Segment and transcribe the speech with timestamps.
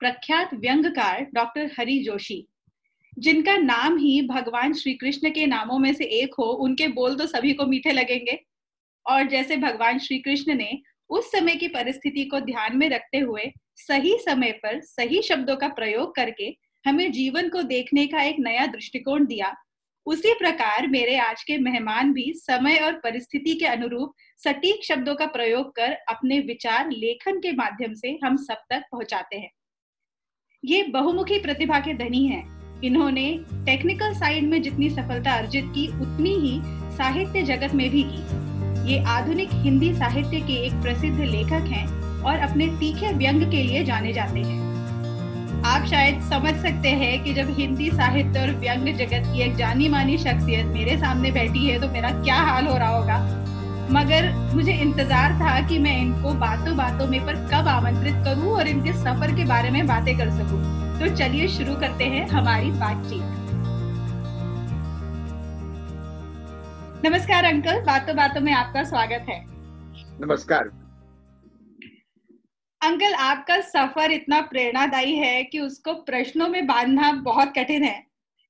[0.00, 2.46] प्रख्यात व्यंगकार डॉक्टर हरि जोशी।
[3.18, 7.26] जिनका नाम ही भगवान श्री कृष्ण के नामों में से एक हो, उनके बोल तो
[7.26, 8.38] सभी को मीठे लगेंगे।
[9.06, 10.78] और जैसे भगवान श्री कृष्ण ने
[11.10, 15.68] उस समय की परिस्थिति को ध्यान में रखते हुए सही समय पर सही शब्दों का
[15.68, 19.54] प्रयोग करके हमें जीवन को देखने का एक नया दृष्टिकोण दिया,
[20.06, 25.26] उसी प्रकार मेरे आज के मेहमान भी समय और परिस्थिति के अनुरूप सटीक शब्दों का
[25.26, 29.50] प्रयोग कर अपने विचार लेखन के माध्यम से हम सब तक पहुंचाते हैं।
[30.64, 36.30] ये बहुमुखी प्रतिभा के धनी हैं। इन्होंने टेक्निकल साइड में जितनी सफलता अर्जित की, उतनी
[36.30, 36.60] ही
[36.96, 41.86] साहित्य जगत में भी की। ये आधुनिक हिंदी साहित्य के एक प्रसिद्ध लेखक हैं
[42.22, 47.34] और अपने तीखे व्यंग के लिए जाने जाते हैं। आप शायद समझ सकते हैं कि
[47.34, 51.80] जब हिंदी साहित्य और व्यंग जगत की एक जानी मानी शख्सियत मेरे सामने बैठी है
[51.80, 53.18] तो मेरा क्या हाल हो रहा होगा?
[53.90, 58.68] मगर मुझे इंतज़ार था कि मैं इनको बातों बातों में पर कब आमंत्रित करूँ और
[58.68, 60.58] इनके सफ़र के बारे में बातें कर सकूँ।
[60.98, 63.36] तो चलिए शुरू करते हैं हमारी बातचीत।
[67.04, 69.40] नमस्कार अंकल बातों बातों में आपका स्वागत है।
[70.20, 70.70] नमस्कार।
[72.80, 78.02] अंकल आपका सफ़र इतना प्रेरणादायी है कि उसको प्रश्नों में बांधना बहुत कठिन है।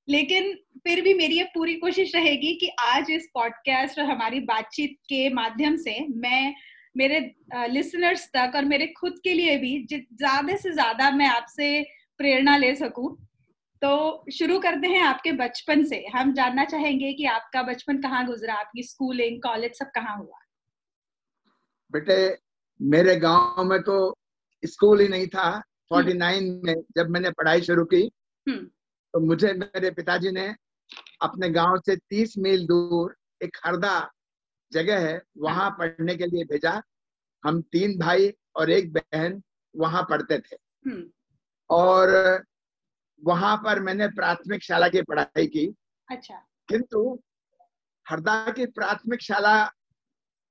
[0.09, 4.97] लेकिन फिर भी मेरी ये पूरी कोशिश रहेगी कि आज इस पॉडकास्ट और हमारी बातचीत
[5.09, 6.55] के माध्यम से मैं
[6.97, 7.21] मेरे
[7.69, 11.71] लिसनर्स तक और मेरे खुद के लिए भी ज़्यादा से ज़्यादा मैं आपसे
[12.21, 13.17] प्रेरणा ले सकूँ
[13.83, 13.91] तो
[14.33, 18.83] शुरू करते हैं आपके बचपन से हम जानना चाहेंगे कि आपका बचपन कहाँ गुजरा आपकी
[18.83, 20.39] स्कूलिंग कॉलेज सब कहाँ हुआ
[21.93, 22.17] बेटे
[22.81, 23.99] मेरे गाँव में तो
[24.63, 25.51] स्कूल ही नहीं था
[25.93, 28.03] 49 हम्म। में जब मैंने पढ़ाई शुरू की
[28.47, 28.65] हम्म।
[29.15, 30.49] तो मुझे मेरे पिताजी ने
[31.23, 33.99] अपने गाँव से 30 मील दूर एक हरदा
[34.73, 36.81] जगह है वहाँ पढ़ने के लिए भेजा
[37.45, 39.41] हम तीन भाई और एक बहन
[39.75, 40.57] वहाँ पढ़ते थे
[40.87, 41.05] हम्म।
[41.71, 42.45] और
[43.23, 45.67] वहाँ पर मैंने प्राथमिक शाला की पढ़ाई की
[46.09, 47.19] अच्छा किंतु
[48.07, 49.65] हरदा की प्राथमिक शाला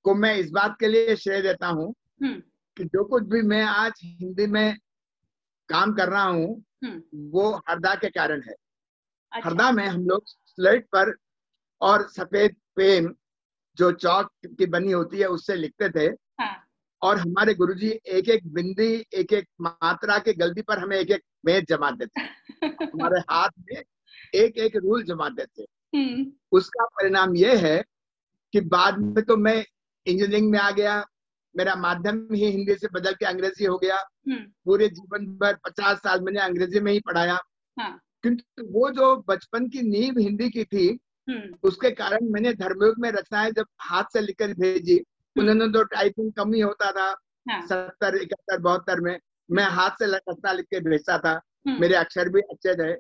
[0.05, 1.93] को मैं इस बात के लिए श्रेय देता हूँ
[2.23, 2.41] हम्म।
[2.77, 4.77] कि जो कुछ भी मैं आज हिंदी में
[5.69, 8.55] काम कर रहा हूँ हम्म। वो हरदा के कारण है
[9.37, 11.13] अच्छा। हरदा में हम लोग स्लेट पर
[11.81, 13.13] और सफ़ेद पेन
[13.77, 16.05] जो चौक की बनी होती है उससे लिखते थे
[16.41, 16.55] हाँ।
[17.01, 21.21] और हमारे गुरुजी एक एक बिंदी एक एक मात्रा के गलती पर हमें एक एक
[21.45, 22.21] मेज जमा देते
[22.85, 23.83] हमारे हाथ में
[24.35, 25.65] एक एक रूल जमा देते
[25.95, 27.77] हम्म। उसका परिणाम ये है
[28.53, 31.03] कि बाद में तो मैं इंजीनियरिंग में आ गया
[31.55, 35.97] मेरा माध्यम ही हिंदी से बदल के अंग्रेज़ी हो गया हम्म। पूरे जीवन भर पचास
[35.99, 37.39] साल मैंने अंग्रेज़ी में ही पढ़ाया
[37.77, 40.88] हाँ। किंतु वो जो बचपन की नींव हिंदी की थी
[41.28, 45.83] हम्म। उसके कारण मैंने धर्मयुग में रचनाएँ जब हाथ से लिखकर भेजी हम्म। उन्होंने तो
[45.83, 47.07] टाइपिंग कम ही होता था
[47.51, 49.17] हाँ। सत्तर इकहत्तर बहत्तर में
[49.50, 52.94] मैं हाथ से रचना लिख के भेजता था मेरे अक्षर भी अच्छे थे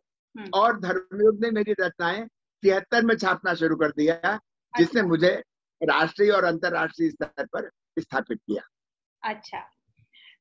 [0.53, 2.25] और धर्मयुग ने मेरी रचनाएँ
[2.63, 4.39] तिहत्तर में छापना शुरू कर दिया
[4.73, 5.29] जिसने अच्छा। मुझे
[5.81, 7.69] राष्ट्रीय और अंतरराष्ट्रीय स्तर पर
[7.99, 8.61] स्थापित किया
[9.23, 9.59] अच्छा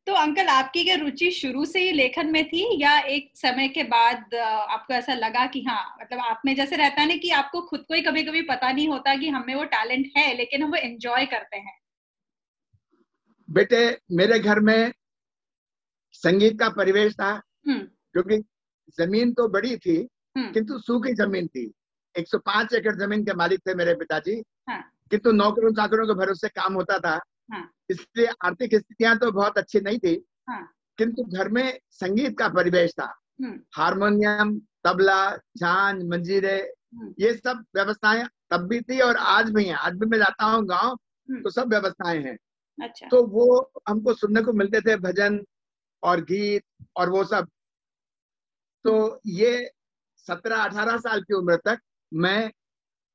[0.07, 3.83] तो अंकल आपकी क्या रुचि शुरू से ही लेखन में थी या एक समय के
[3.85, 7.61] बाद आपको ऐसा लगा कि हाँ मतलब आप में जैसे रहता है ना कि आपको
[7.61, 10.71] खुद को ही कभी कभी पता नहीं होता कि हमें वो टैलेंट है लेकिन हम
[10.71, 11.75] वो एंजॉय करते हैं
[13.49, 14.93] बेटे मेरे घर में
[16.15, 17.31] संगीत का परिवेश था
[17.69, 17.79] हम्म।
[18.13, 18.43] क्योंकि
[18.99, 19.97] ज़मीन तो बड़ी थी
[20.37, 21.71] हम्म। किंतु सूखी ज़मीन थी
[22.15, 26.75] 105 एकड़ ज़मीन के मालिक थे मेरे पिताजी हाँ। किंतु नौकरों चाकरों के भरोसे काम
[26.75, 27.19] होता था
[27.49, 30.15] हाँ। इसलिए आर्थिक स्थितियाँ तो बहुत अच्छी नहीं थी
[30.49, 30.63] हाँ।
[30.99, 33.13] किंतु घर में संगीत का परिवेश था
[33.43, 35.21] हम्म। हारमोनियम तबला
[35.59, 36.57] झांझ मंजीरे
[36.95, 40.45] हम्म। ये सब व्यवस्थाएँ तब भी थी और आज भी हैं आज भी मैं जाता
[40.45, 40.93] हूँ गाँव
[41.29, 42.37] हम्म। तो सब व्यवस्थाएँ हैं
[42.79, 45.41] अच्छा। तो वो हमको सुनने को मिलते थे भजन
[46.03, 46.65] और गीत
[46.97, 47.49] और वो सब
[48.85, 49.71] तो ये
[50.27, 51.79] सत्रह अठारह साल की उम्र तक
[52.13, 52.51] मैं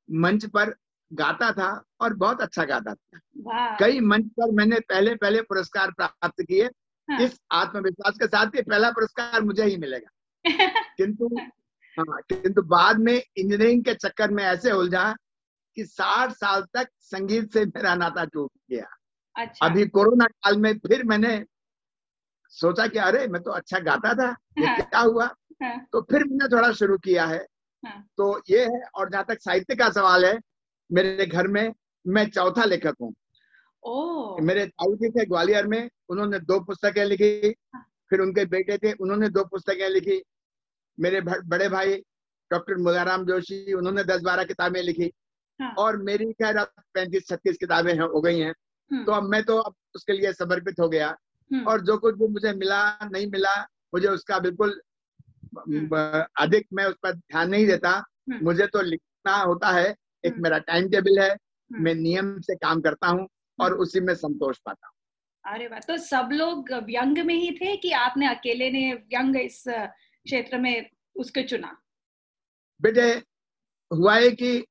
[0.08, 0.74] मंच पर
[1.12, 1.70] गाता था
[2.00, 6.70] और बहुत अच्छा गाता था कई मंच पर मैंने पहले पहले पुरस्कार प्राप्त किए
[7.08, 10.46] हाँ। इस आत्मविश्वास के साथ ही पहला पुरस्कार मुझे ही मिलेगा
[10.96, 11.28] किंतु
[11.98, 15.14] हाँ किंतु बाद में इंजीनियरिंग के चक्कर में ऐसे उलझा
[15.76, 18.86] कि साठ साल तक संगीत से मेरा नाता टूट गया
[19.36, 21.44] अच्छा। अभी कोरोना काल में फिर मैंने
[22.52, 24.28] सोचा कि अरे मैं तो अच्छा गाता था
[24.58, 25.24] ये हाँ। क्या हुआ
[25.62, 25.78] हाँ.
[25.92, 27.46] तो फिर मैंने थोड़ा शुरू किया है
[27.82, 28.00] हाँ.
[28.16, 30.38] तो ये है और जहाँ तक साहित्य का सवाल है
[30.92, 31.72] मेरे घर में
[32.04, 33.14] मैं चौथा लेखक हूँ
[34.40, 37.84] मेरे ताऊ जी थे ग्वालियर में उन्होंने दो पुस्तकें लिखी हाँ.
[38.10, 40.22] फिर उनके बेटे थे उन्होंने दो पुस्तकें लिखी
[40.98, 41.96] मेरे बड़े भाई
[42.50, 45.10] डॉक्टर मुदाराम जोशी उन्होंने दस बारह किताबें लिखी
[45.60, 48.54] हाँ। और मेरी खैर अब पैंतीस छत्तीस किताबें हो गई हैं
[48.90, 51.08] हम्म। तो अब मैं तो अब उसके लिए समर्पित हो गया
[51.50, 53.54] हम्म। और जो कुछ भी मुझे मिला नहीं मिला
[53.94, 54.80] मुझे उसका बिल्कुल
[55.58, 58.02] हम्म। अधिक मैं उस पर ध्यान नहीं देता
[58.42, 59.94] मुझे तो लिखना होता है
[60.26, 61.36] एक मेरा टाइम टेबल है
[61.72, 63.28] मैं नियम से काम करता हूँ
[63.60, 64.94] और उसी में संतोष पाता हूँ।
[65.54, 65.78] अरे वाह!
[65.78, 70.90] तो सब लोग व्यंग में ही थे कि आपने अकेले ने व्यंग इस क्षेत्र में
[71.16, 71.82] उसके चुना?
[72.82, 73.22] बेटे
[73.90, 74.66] हुआ है कि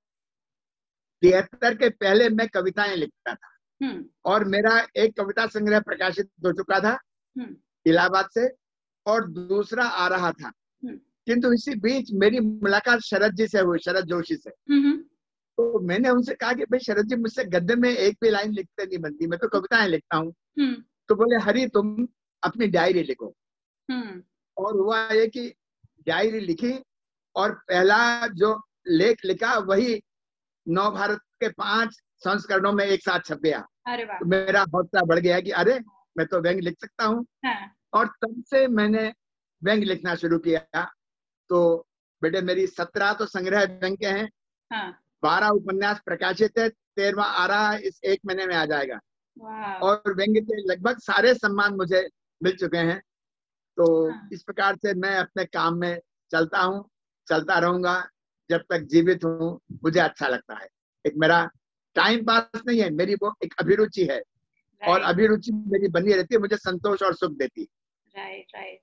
[1.22, 3.48] तिहत्तर के पहले मैं कविताएँ लिखता था।
[3.84, 7.00] हम्म। और मेरा एक कविता संग्रह प्रकाशित हो चुका था
[7.38, 7.56] हम्म।
[7.86, 8.50] इलाहाबाद से
[9.06, 10.48] और दूसरा आ रहा था।
[10.84, 14.50] हम्म। किंतु इसी बीच मेरी मुलाकात शरद जी से हुई शरद जोशी से।
[15.62, 18.86] तो मैंने उनसे कहा कि भाई शरद जी मुझसे गद्य में एक भी लाइन लिखते
[18.86, 20.34] नहीं बनती मैं तो कविताएँ लिखता हूँ।
[21.08, 22.08] तो बोले हरी तुम
[22.44, 23.36] अपनी डायरी लिखो।
[24.58, 25.54] और हुआ ये कि
[26.08, 26.74] डायरी लिखी
[27.36, 30.02] और पहला जो लेख लिखा वही
[30.68, 33.60] नव भारत के पाँच संस्करणों में एक साथ छप गया।
[34.20, 35.80] तो मेरा हौसला बढ़ गया कि अरे
[36.18, 39.14] मैं तो व्यंग लिख सकता हूँ। हाँ। और तब से मैंने
[39.64, 40.92] व्यंग लिखना शुरू किया।
[41.50, 41.88] तो
[42.22, 44.30] बेटे मेरी सत्रह तो संग्रह व्यंग के हैं।
[44.72, 49.00] हाँ। बारह उपन्यास प्रकाशित है तेरवा आ रहा है इस एक महीने में आ जाएगा।
[49.80, 52.08] और व्यंग के लगभग सारे सम्मान मुझे
[52.44, 53.00] मिल चुके हैं।
[53.78, 56.00] तो हाँ। इस प्रकार से मैं अपने काम में
[56.32, 56.90] चलता हूँ
[57.28, 58.10] चलता रहूँगा।
[58.50, 60.68] जब तक जीवित हूँ मुझे अच्छा लगता है।
[61.06, 61.50] एक मेरा
[61.96, 64.22] टाइम पास नहीं है मेरी वो एक अभिरुचि है।
[64.82, 67.68] और अभिरुचि मेरी बनी रहती है मुझे संतोष और सुख देती है।
[68.16, 68.80] राइट राइट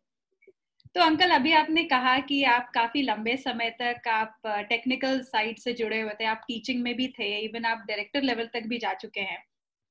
[0.94, 5.72] तो अंकल अभी आपने कहा कि आप काफ़ी लंबे समय तक आप टेक्निकल साइड से
[5.72, 8.92] जुड़े हुए थे आप टीचिंग में भी थे इवन आप डायरेक्टर लेवल तक भी जा
[8.94, 9.42] चुके हैं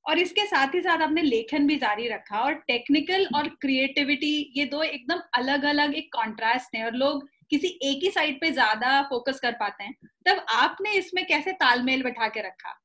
[0.04, 4.64] और इसके साथ ही साथ आपने लेखन भी जारी रखा और टेक्निकल और क्रिएटिविटी ये
[4.64, 9.00] दो एकदम अलग अलग एक कॉन्ट्रास्ट है और लोग किसी एक ही साइड पे ज़्यादा
[9.02, 9.94] फोकस कर पाते हैं
[10.26, 12.78] तब आपने इसमें कैसे तालमेल बैठा के रखा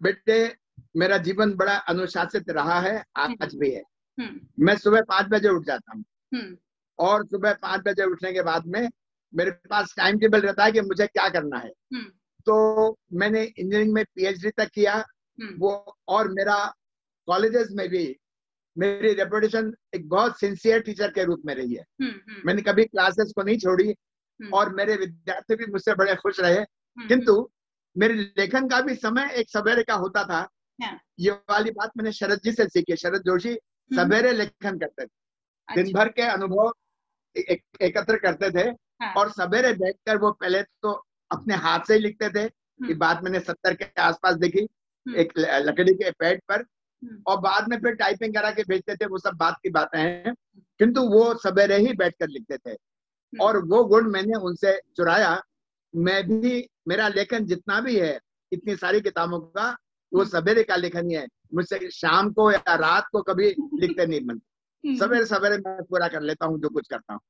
[0.00, 0.38] बेटे
[0.96, 3.82] मेरा जीवन बड़ा अनुशासित रहा है आज हम्म। भी है
[4.18, 6.04] हम्म। मैं सुबह पाँच बजे उठ जाता हूँ।
[6.98, 8.88] और सुबह पाँच बजे उठने के बाद में
[9.34, 11.72] मेरे पास टाइम टेबल रहता है कि मुझे क्या करना है।
[12.46, 15.04] तो मैंने इंजीनियरिंग में पीएचडी तक किया।
[15.58, 16.74] वो और मेरा
[17.26, 18.16] कॉलेजेस में भी
[18.78, 22.84] मेरी रेपुटेशन एक बहुत सिंसियर टीचर के रूप में रही है। हम्म, हम्म। मैंने कभी
[22.84, 23.90] क्लासेस को नहीं छोड़ी
[24.42, 26.64] हम्म। और मेरे विद्यार्थी भी मुझसे बड़े खुश रहे।
[27.08, 27.50] किंतु
[27.98, 30.48] मेरे लेखन का भी समय एक सवेरे का होता था।
[30.82, 33.54] हाँ। ये वाली बात मैंने शरद जी से सीखी। शरद जोशी
[33.96, 35.25] सवेरे लेखन करते थे।
[35.68, 36.72] अच्छा। दिन भर के अनुभव
[37.36, 38.68] एक, एकत्र करते थे
[39.02, 40.92] हाँ। और सवेरे बैठकर वो पहले तो
[41.30, 42.44] अपने हाथ से ही लिखते थे
[42.80, 44.66] ये बात मैंने सत्तर के आसपास देखी
[45.06, 46.64] एक लकड़ी के पैड पर
[47.02, 49.98] हम्म। और बाद में फिर टाइपिंग करा के भेजते थे वो सब बात की बातें
[49.98, 50.34] हैं
[50.80, 55.40] किंतु वो सवेरे ही बैठकर लिखते थे हम्म। और वो गुण मैंने उनसे चुराया
[55.94, 58.18] मैं भी मेरा लेखन जितना भी है
[58.52, 59.68] इतनी सारी किताबों का
[60.12, 63.48] वो हम्म। सवेरे का लेखन ही है मुझसे शाम को या रात को कभी
[63.80, 67.20] लिखते नहीं बनते सवेरे सवेरे मैं पूरा कर लेता हूँ जो कुछ करता हूँ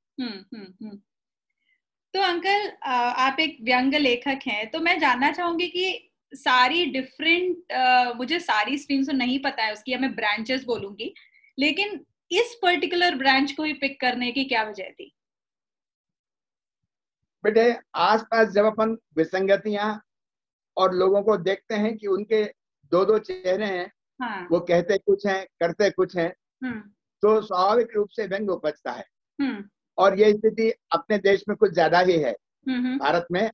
[2.14, 7.72] तो अंकल आप एक व्यंग लेखक हैं तो मैं जानना चाहूँगी कि सारी डिफरेंट
[8.16, 11.12] मुझे सारी स्ट्रीम्स तो नहीं पता है उसकी मैं ब्रांचेस बोलूँगी
[11.58, 15.12] लेकिन इस पर्टिकुलर ब्रांच को ही पिक करने की क्या वजह थी
[17.44, 20.00] बेटे आसपास जब अपन विसंगतियाँ
[20.76, 22.42] और लोगों को देखते हैं कि उनके
[22.92, 23.90] दो दो चेहरे हैं
[24.20, 24.48] हाँ.
[24.50, 26.32] वो कहते कुछ हैं करते कुछ हैं
[26.64, 26.82] हम्म।
[27.22, 29.04] तो स्वाभाविक रूप से व्यंग उपजता है।
[29.38, 29.64] हम्म।
[29.98, 32.34] और ये स्थिति अपने देश में कुछ ज़्यादा ही है।
[32.66, 33.50] हम्म, भारत में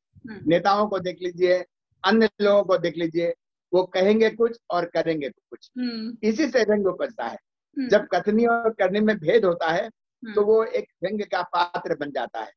[0.49, 1.65] नेताओं को देख लीजिए
[2.05, 3.33] अन्य लोगों को देख लीजिए
[3.73, 7.37] वो कहेंगे कुछ और करेंगे कुछ। हम्म। इसी से व्यंग उपजता है।
[7.77, 11.43] हम्म। जब कथनी और करने में भेद होता है तो हम्म। वो एक व्यंग का
[11.55, 12.53] पात्र बन जाता है।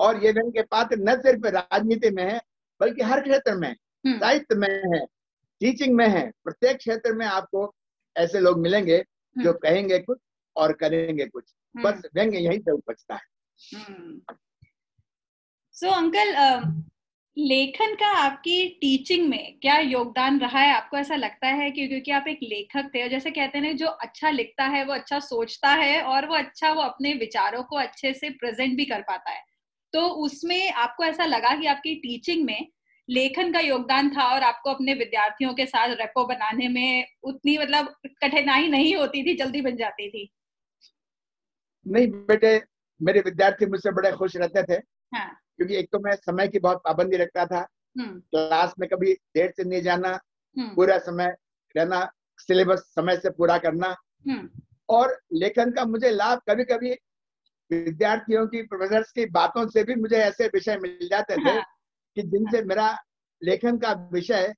[0.00, 2.40] और ये व्यंग के पात्र न सिर्फ़ राजनीति में है
[2.80, 3.74] बल्कि हर क्षेत्र में
[4.06, 5.04] साहित्य में है
[5.60, 7.72] टीचिंग में है। प्रत्येक क्षेत्र में आपको
[8.16, 9.02] ऐसे लोग मिलेंगे
[9.36, 10.18] जो कहेंगे कुछ
[10.56, 11.44] और करेंगे कुछ।
[11.74, 13.24] बस व्यंग यही से उपजता है।
[15.76, 16.34] सो अंकल
[17.36, 20.74] लेखन का आपकी टीचिंग में क्या योगदान रहा है?
[20.74, 23.86] आपको ऐसा लगता है कि क्योंकि आप एक लेखक थे और जैसे कहते हैं जो
[23.86, 28.12] अच्छा लिखता है वो अच्छा सोचता है और वो अच्छा वो अपने विचारों को अच्छे
[28.14, 29.42] से प्रेजेंट भी कर पाता है।
[29.92, 32.68] तो उसमें आपको ऐसा लगा कि आपकी टीचिंग में
[33.08, 37.94] लेखन का योगदान था और आपको अपने विद्यार्थियों के साथ रेपो बनाने में उतनी मतलब
[38.06, 40.30] कठिनाई नहीं होती थी जल्दी बन जाती थी?
[41.86, 42.60] नहीं बेटे
[43.00, 44.80] मेरे विद्यार्थी मुझसे बड़े खुश रहते थे
[45.12, 45.28] हाँ.
[45.56, 47.66] क्योंकि एक तो मैं समय की बहुत पाबंदी रखता था
[47.96, 50.08] हम्म। क्लास में कभी देर से नहीं जाना
[50.56, 51.34] हम्म। पूरा समय
[51.74, 52.04] रहना
[52.38, 53.94] सिलेबस समय से पूरा करना
[54.26, 54.48] हम्म।
[54.88, 56.90] और लेखन का मुझे लाभ कभी कभी
[57.70, 61.62] विद्यार्थियों की प्रोफेसर की बातों से भी मुझे ऐसे विषय मिल जाते थे हाँ।
[62.16, 62.96] कि जिनसे मेरा
[63.42, 64.52] लेखन का विषय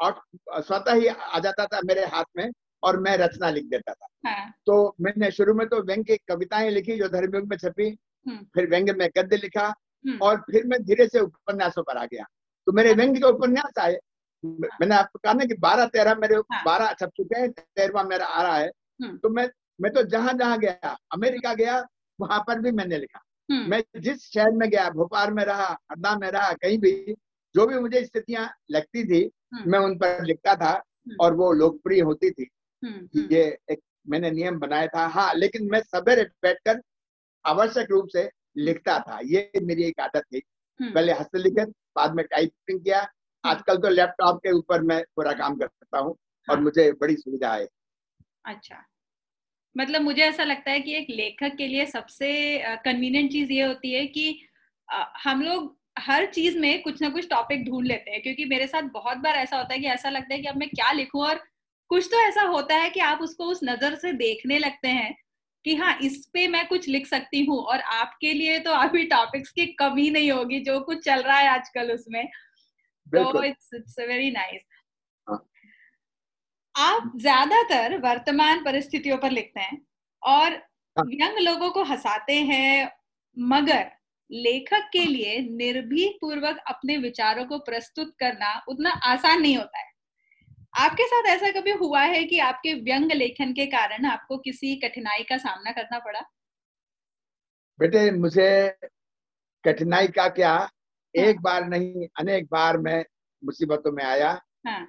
[0.00, 0.20] और
[0.58, 2.50] स्वतः ही आ जाता था मेरे हाथ में
[2.84, 6.70] और मैं रचना लिख देता था हाँ। तो मैंने शुरू में तो व्यंग की कविताएँ
[6.70, 7.88] लिखी जो धर्मयुग में छपी
[8.26, 9.66] हम्म। फिर व्यंग में गद्य लिखा
[10.04, 12.24] हम्म। और फिर मैं धीरे से उपन्यासों पर आ गया
[12.66, 13.98] तो मेरे हाँ। व्यंग के उपन्यास आए
[14.44, 18.26] मैंने आपको कहा ना कि बारह तेरह मेरे हाँ। बारह छप चुके हैं तेरहवा मेरा
[18.26, 18.70] आ रहा है
[19.02, 19.48] हम्म। तो मैं
[19.80, 21.84] मैं तो जहाँ जहाँ गया अमेरिका गया
[22.18, 26.30] वहाँ पर भी मैंने लिखा मैं जिस शहर में गया भोपाल में रहा हरदा में
[26.30, 27.14] रहा कहीं भी
[27.54, 29.30] जो भी मुझे स्थितियाँ लगती थी
[29.66, 30.82] मैं उन पर लिखता था
[31.20, 32.48] और वो लोकप्रिय होती थी।
[32.84, 36.80] ये एक मैंने नियम बनाया था। हाँ लेकिन मैं सवेरे बैठकर
[37.46, 40.42] आवश्यक रूप से लिखता था। ये मेरी एक आदत थी।
[40.80, 43.06] हम्म। पहले हस्तलिखित बाद में टाइपिंग किया।
[43.44, 46.10] आजकल तो लैपटॉप के ऊपर मैं पूरा काम कर सकता हूँ
[46.48, 47.68] और हाँ। मुझे बड़ी सुविधा है।
[48.44, 48.84] अच्छा।
[49.76, 53.92] मतलब मुझे ऐसा लगता है कि एक लेखक के लिए सबसे कन्वीनियंट चीज़ ये होती
[53.94, 54.40] है कि
[55.24, 58.82] हम लोग हर चीज़ में कुछ ना कुछ टॉपिक ढूंढ लेते हैं। क्योंकि मेरे साथ
[58.82, 61.42] बहुत बार ऐसा होता है कि ऐसा लगता है कि अब मैं क्या लिखूं और
[61.90, 65.14] कुछ तो ऐसा होता है कि आप उसको उस नज़र से देखने लगते हैं
[65.64, 69.50] कि हाँ इस पे मैं कुछ लिख सकती हूँ और आपके लिए तो अभी टॉपिक्स
[69.50, 72.24] की कमी नहीं होगी जो कुछ चल रहा है आजकल उसमें।
[73.06, 74.62] तो इट्स इट्स वेरी नाइस
[76.74, 79.80] आप ज़्यादातर वर्तमान परिस्थितियों पर लिखते हैं
[80.22, 80.52] और
[80.96, 82.90] हाँ। यंग लोगों को हंसाते हैं
[83.36, 83.90] मगर
[84.30, 89.93] लेखक के लिए निर्भीक पूर्वक अपने विचारों को प्रस्तुत करना उतना आसान नहीं होता है।
[90.74, 95.22] आपके साथ ऐसा कभी हुआ है कि आपके व्यंग लेखन के कारण आपको किसी कठिनाई
[95.22, 96.20] का सामना करना पड़ा
[97.78, 98.48] बेटे मुझे
[99.64, 100.68] कठिनाई का क्या हाँ.
[101.14, 103.04] एक बार नहीं अनेक बार मैं
[103.42, 104.30] मुसीबतों में आया
[104.66, 104.86] हाँ.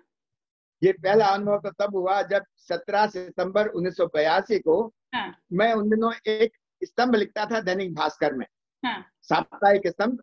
[0.81, 4.81] ये पहला अनुभव तो तब हुआ जब 17 सितंबर उन्नीस सौ बयासी को
[5.15, 5.31] हाँ.
[5.53, 6.51] मैं उन दिनों एक
[6.81, 8.45] स्तंभ लिखता था दैनिक भास्कर में
[8.83, 8.99] हाँ.
[9.21, 10.21] साप्ताहिक स्तंभ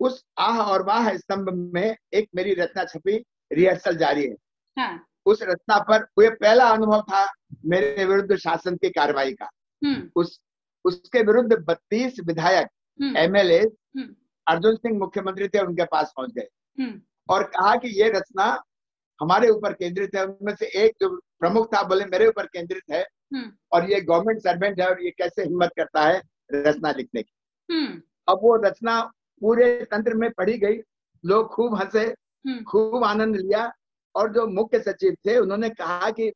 [0.00, 4.36] उस आह और वाह स्तंभ में एक मेरी रचना छपी रिहर्सल जारी है
[4.80, 5.06] हाँ.
[5.26, 7.26] उस रचना पर वो पहला अनुभव था
[7.66, 9.48] मेरे विरुद्ध शासन की कार्रवाई का
[9.82, 10.40] हम्म। उस
[10.84, 12.68] उसके विरुद्ध बत्तीस विधायक
[13.00, 14.14] हम्म। एमएलए हम्म।
[14.46, 16.48] अर्जुन सिंह मुख्यमंत्री थे उनके पास पहुँच गए
[17.28, 18.46] और कहा कि ये रचना
[19.20, 21.08] हमारे ऊपर केंद्रित है उनमें से एक जो
[21.40, 23.04] प्रमुख था बोले मेरे ऊपर केंद्रित है
[23.72, 26.22] और ये गवर्नमेंट सर्वेंट है और ये कैसे हिम्मत करता है
[26.54, 27.32] रचना लिखने की
[28.28, 29.00] अब वो रचना
[29.42, 30.76] पूरे तंत्र में पढ़ी गई
[31.24, 32.06] लोग खूब हंसे
[32.62, 33.70] खूब आनंद लिया
[34.14, 36.32] और जो मुख्य सचिव थे उन्होंने कहा कि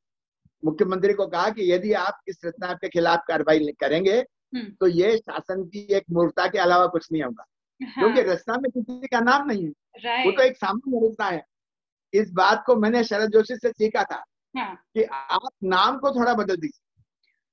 [0.65, 4.19] मुख्यमंत्री को कहा कि यदि आप इस रचना के खिलाफ कार्रवाई करेंगे
[4.55, 7.45] हम्म। तो ये शासन की एक मूर्ता के अलावा कुछ नहीं होगा
[7.81, 11.45] हाँ। क्योंकि रचना में किसी का नाम नहीं है वो तो एक सामान्य रचना है
[12.13, 14.23] इस बात को मैंने शरद जोशी से सीखा था
[14.55, 17.03] हाँ। कि आप नाम को थोड़ा बदल दीजिए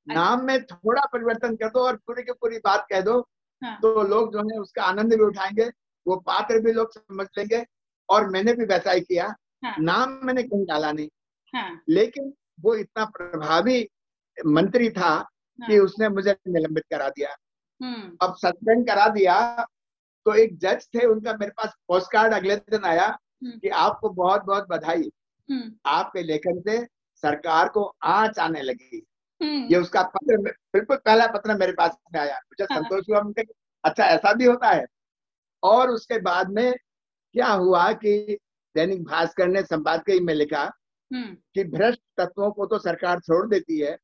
[0.08, 3.20] अच्छा। नाम में थोड़ा परिवर्तन कर दो और पूरी की पूरी बात कह दो
[3.62, 5.70] हाँ। तो लोग जो है उसका आनंद भी उठाएँगे
[6.06, 7.66] वो पात्र भी लोग समझ लेंगे
[8.10, 9.76] और मैंने भी वैसा ही किया हाँ.
[9.80, 11.08] नाम मैंने कहीं डाला नहीं
[11.54, 11.82] हाँ.
[11.90, 13.82] लेकिन वो इतना प्रभावी
[14.38, 15.68] मंत्री था हाँ.
[15.68, 17.36] कि उसने मुझे निलंबित करा दिया
[17.82, 19.38] हम्म। अब सस्पेंड करा दिया
[20.26, 24.10] तो एक जज थे उनका मेरे पास पोस्ट कार्ड अगले दिन आया हम्म। कि आपको
[24.10, 25.10] बहुत बहुत बधाई
[25.50, 26.78] हम्म। आपके लेखन से
[27.24, 29.06] सरकार को आँच आने लगी
[29.42, 33.44] ये उसका पत्र बिल्कुल पहला पत्र मेरे पास में आया मुझे हाँ। संतोष हुआ मुझे
[33.84, 34.86] अच्छा ऐसा भी होता है
[35.64, 36.74] और उसके बाद में
[37.36, 38.38] क्या हुआ कि
[38.76, 40.64] दैनिक भास्कर ने संपादकीय में लिखा
[41.12, 43.98] हम्म। कि भ्रष्ट तत्वों को तो सरकार छोड़ देती है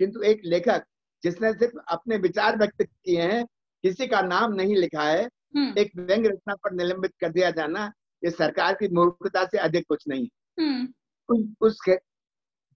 [0.00, 0.84] किंतु एक लेखक
[1.24, 3.44] जिसने सिर्फ़ अपने विचार व्यक्त किए हैं
[3.84, 7.92] किसी का नाम नहीं लिखा है हम्म। एक व्यंग रचना पर निलंबित कर दिया जाना
[8.22, 11.94] ये सरकार की मूर्खता से अधिक कुछ नहीं हम्म। उसके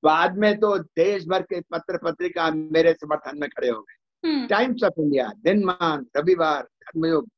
[0.03, 4.83] बाद में तो देश भर के पत्र पत्रिका मेरे समर्थन में खड़े हो गए टाइम्स
[4.85, 7.29] ऑफ़ इंडिया दिनमान रविवार धर्मयुग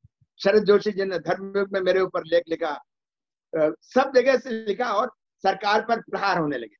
[0.40, 2.78] शरद जोशी जी ने धर्मयुग में मेरे ऊपर लेख लिखा
[3.52, 5.11] सब जगह से लिखा और
[5.45, 6.76] सरकार पर प्रहार होने लगे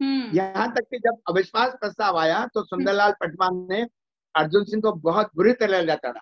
[0.00, 3.82] हम्म। यहाँ तक कि जब अविश्वास प्रस्ताव आया तो सुंदरलाल पटवान ने
[4.34, 6.20] अर्जुन सिंह को बहुत बुरी तरह जाता था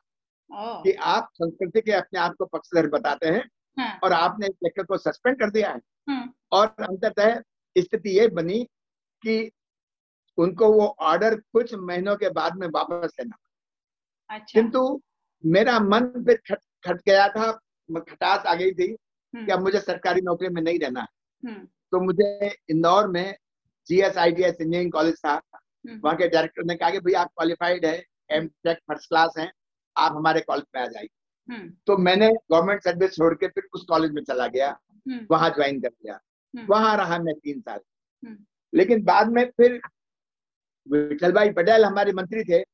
[0.82, 3.44] कि आप संस्कृति के अपने आप को पक्षधर बताते हैं
[3.76, 7.40] हाँ। और आपने इस लेखक को सस्पेंड कर दिया है हाँ। और अंततः
[7.76, 8.62] स्थिति ये बनी
[9.22, 9.50] कि
[10.38, 13.36] उनको वो ऑर्डर कुछ महीनों के बाद में वापस लेना
[14.30, 15.00] अच्छा। किंतु
[15.44, 17.50] मेरा मन फिर खट खट गया था
[17.88, 18.94] खटास आ गई थी
[19.36, 21.06] कि अब मुझे सरकारी नौकरी में नहीं रहना है।
[21.46, 23.36] हम्म। तो मुझे इंदौर में
[23.86, 27.00] G S I T S engineering college था। हम्म। वहाँ के डायरेक्टर ने कहा कि
[27.00, 29.52] भैया आप क्वालिफाइड है एम टेक फ़र्स्ट क्लास है
[29.96, 31.08] आप हमारे कॉलेज में आ जाइए।
[31.50, 35.50] हम्म। तो मैंने गवर्नमेंट सर्विस छोड़ के फिर उस कॉलेज में चला गया। हम्म। वहाँ
[35.50, 36.20] ज्वाइन कर लिया।
[36.56, 37.80] हम्म। वहाँ रहा मैं तीन साल।
[38.74, 39.80] लेकिन बाद में फिर
[40.88, 42.64] विठल भाई पटेल हमारे मंत्री थे।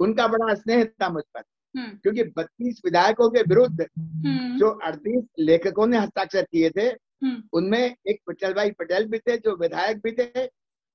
[0.00, 1.42] उनका बड़ा स्नेह था मुझ पर।
[1.76, 3.86] क्योंकि बत्तीस विधायकों के विरुद्ध
[4.58, 6.90] जो अड़तीस लेखकों ने हस्ताक्षर किए थे
[7.52, 10.46] उनमें एक विठल भाई पटेल भी थे जो विधायक भी थे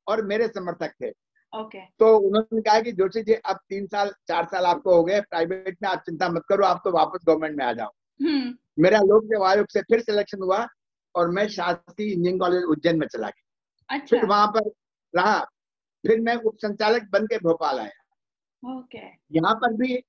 [0.07, 1.99] और मेरे समर्थक थे। ओके। okay.
[1.99, 5.77] तो उन्होंने कहा कि जोशी जी अब तीन साल चार साल आपको हो गए प्राइवेट
[5.83, 8.53] में आप चिंता मत करो आप तो वापस गवर्नमेंट में आ जाओ। हम्म।
[8.83, 10.65] मेरा लोक सेवा आयोग से फिर सिलेक्शन हुआ
[11.15, 14.69] और मैं शासकीय इंजीनियरिंग कॉलेज उज्जैन में चला गया। अच्छा। फिर वहाँ पर
[15.13, 15.39] रहा
[16.03, 20.03] फिर मैं उप संचालक बन के भोपाल आया। ओके। यहाँ पर भी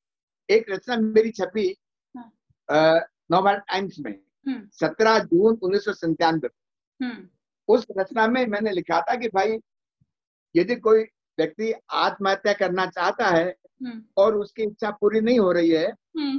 [0.49, 1.67] एक रचना मेरी छपी
[2.15, 4.13] हाँ। नोबल टाइम्स में
[4.47, 6.49] हम्म। सत्रह जून उन्नीस सौ संतानवे
[7.01, 7.29] हम्म।
[7.69, 9.59] उस रचना में मैंने लिखा था कि भाई
[10.55, 11.03] यदि कोई
[11.39, 13.49] व्यक्ति आत्महत्या करना चाहता है
[13.85, 15.91] हम्म। और उसकी इच्छा पूरी नहीं हो रही है।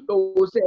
[0.07, 0.59] तो उसे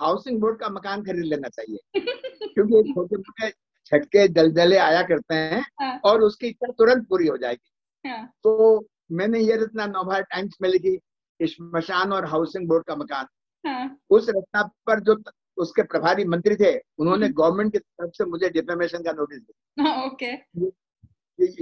[0.00, 2.00] हाउसिंग बोर्ड का मकान खरीद लेना चाहिए
[2.54, 3.50] क्योंकि छोटे मोटे
[3.86, 8.88] छटके दलदले आया करते हैं हाँ। और उसकी इच्छा तुरंत पूरी हो जाएगी हाँ। तो
[9.12, 10.96] मैंने ये रचना नोभा टाइम्स में लिखी
[11.40, 13.26] स्मशान और हाउसिंग बोर्ड का मकान
[13.64, 15.22] हाँ। उस रचना पर जो
[15.56, 20.04] उसके प्रभारी मंत्री थे उन्होंने गवर्नमेंट हम्म। की तरफ़ से मुझे डिफेमेशन का नोटिस दिया
[20.06, 20.32] ओके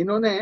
[0.01, 0.39] इन्होंने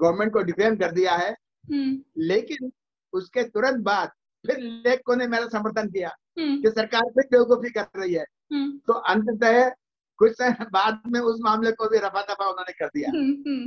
[0.00, 2.70] गवर्नमेंट को डिफेम कर दिया है हम्म। लेकिन
[3.12, 4.10] उसके तुरंत बाद
[4.44, 8.24] फिर लेखकों ने मेरा समर्थन किया हम्म। कि सरकार फिर बेवकूफ़ी कर रही है।
[8.86, 9.68] तो अंततः
[10.18, 13.10] कुछ बाद में उस मामले को भी रफा दफ़ा उन्होंने कर दिया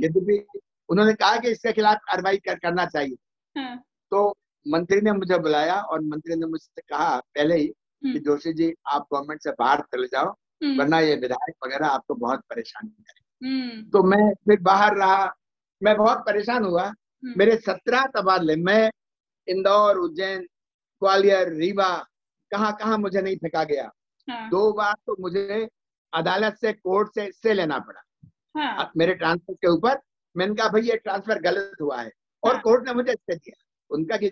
[0.06, 0.44] यद्यपि
[0.88, 3.16] उन्होंने कहा कि इसके खिलाफ कार्रवाई कर, करना चाहिए
[3.56, 3.76] हाँ।
[4.10, 4.36] तो
[4.68, 7.66] मंत्री ने मुझे बुलाया और मंत्री ने मुझसे कहा पहले ही
[8.04, 10.34] कि जोशी जी आप गवर्नमेंट से बाहर चले जाओ
[10.78, 15.36] वरना ये विधायक वगैरह आपको बहुत परेशानी करें तो मैं फिर बाहर रहा
[15.82, 18.90] मैं बहुत परेशान हुआ। हम्म। मेरे सत्रह तबादले मैं
[19.48, 20.40] इंदौर उज्जैन
[21.02, 22.06] ग्वालियर रीवा
[22.50, 23.90] कहाँ कहाँ मुझे नहीं फेंका गया।
[24.28, 25.68] हाँ। दो बार तो मुझे
[26.14, 28.02] अदालत से कोर्ट से से लेना पड़ा।
[28.56, 30.00] हाँ। मेरे ट्रांसफ़र के ऊपर
[30.36, 34.16] मैंने कहा भाई ये ट्रांसफ़र गलत हुआ है। और हाँ। कोर्ट ने मुझे दिया। उनका
[34.16, 34.30] कि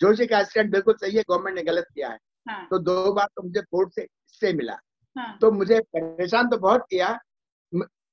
[0.00, 3.26] जोशी का स्टैंड बिल्कुल सही है गवर्नमेंट ने गलत किया है हाँ। तो दो बार
[3.36, 4.78] तो मुझे कोर्ट से स्टे मिला
[5.16, 7.18] हाँ। तो मुझे परेशान तो बहुत किया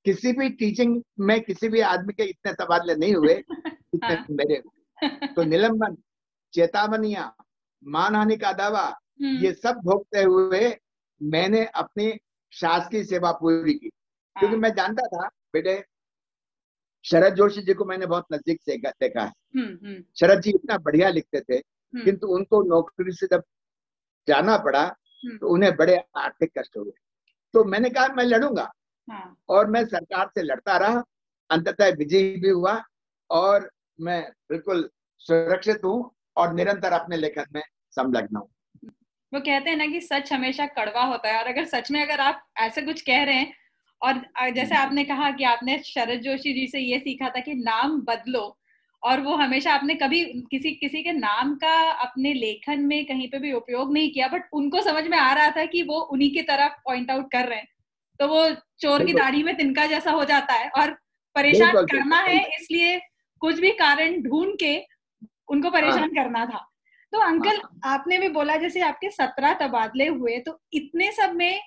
[0.06, 3.34] किसी भी टीचिंग में किसी भी आदमी के इतने तबादले नहीं हुए
[3.94, 4.62] इतने हाँ। मेरे
[5.28, 5.96] तो निलंबन
[6.54, 7.32] चेतावनिया
[7.82, 8.84] मानहानि का दावा
[9.22, 10.76] हम्म। ये सब भोगते हुए
[11.20, 12.12] मैंने अपनी
[12.52, 15.82] शासकीय सेवा पूरी की क्योंकि हाँ। मैं जानता था बेटे
[17.04, 20.78] शरद जोशी जी को मैंने बहुत नज़दीक से देखा है हम्म, हम्म। शरद जी इतना
[20.78, 21.60] बढ़िया लिखते थे
[21.94, 23.42] किंतु उनको नौकरी से जब
[24.28, 24.86] जाना पड़ा
[25.24, 26.92] तो उन्हें बड़े आर्थिक कष्ट हुए।
[27.54, 28.70] तो मैंने कहा मैं लड़ूँगा।
[29.08, 31.02] हाँ। और मैं सरकार से लड़ता रहा
[31.50, 32.82] अंततः विजय भी हुआ
[33.30, 38.48] और मैं बिल्कुल सुरक्षित हूँ और निरंतर अपने लेखन में संलग्न हूँ।
[39.32, 42.20] वो कहते हैं ना कि सच हमेशा कड़वा होता है और अगर सच में अगर
[42.20, 43.54] आप ऐसे कुछ कह रहे हैं
[44.02, 48.00] और जैसे आपने कहा कि आपने शरद जोशी जी से ये सीखा था कि नाम
[48.00, 48.44] बदलो
[49.04, 53.38] और वो हमेशा आपने कभी किसी किसी के नाम का अपने लेखन में कहीं पे
[53.38, 56.42] भी उपयोग नहीं किया बट उनको समझ में आ रहा था कि वो उन्हीं की
[56.42, 57.68] तरफ़ पॉइंट आउट कर रहे हैं
[58.20, 58.48] तो वो
[58.80, 60.90] चोर की दाढ़ी में तिनका जैसा हो जाता है और
[61.36, 62.98] परेशान करना है इसलिए
[63.42, 64.76] कुछ भी कारण ढूंढ के
[65.48, 66.66] उनको परेशान हाँ। करना था
[67.12, 71.60] तो अंकल हाँ। आपने भी बोला जैसे आपके सत्रह तबादले हुए तो इतने सब में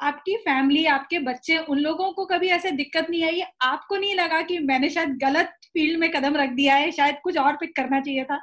[0.00, 4.40] आपकी फैमिली आपके बच्चे उन लोगों को कभी ऐसे दिक्कत नहीं आई आपको नहीं लगा
[4.42, 8.00] कि मैंने शायद गलत फ़ील्ड में कदम रख दिया है शायद कुछ और पिक करना
[8.00, 8.38] चाहिए था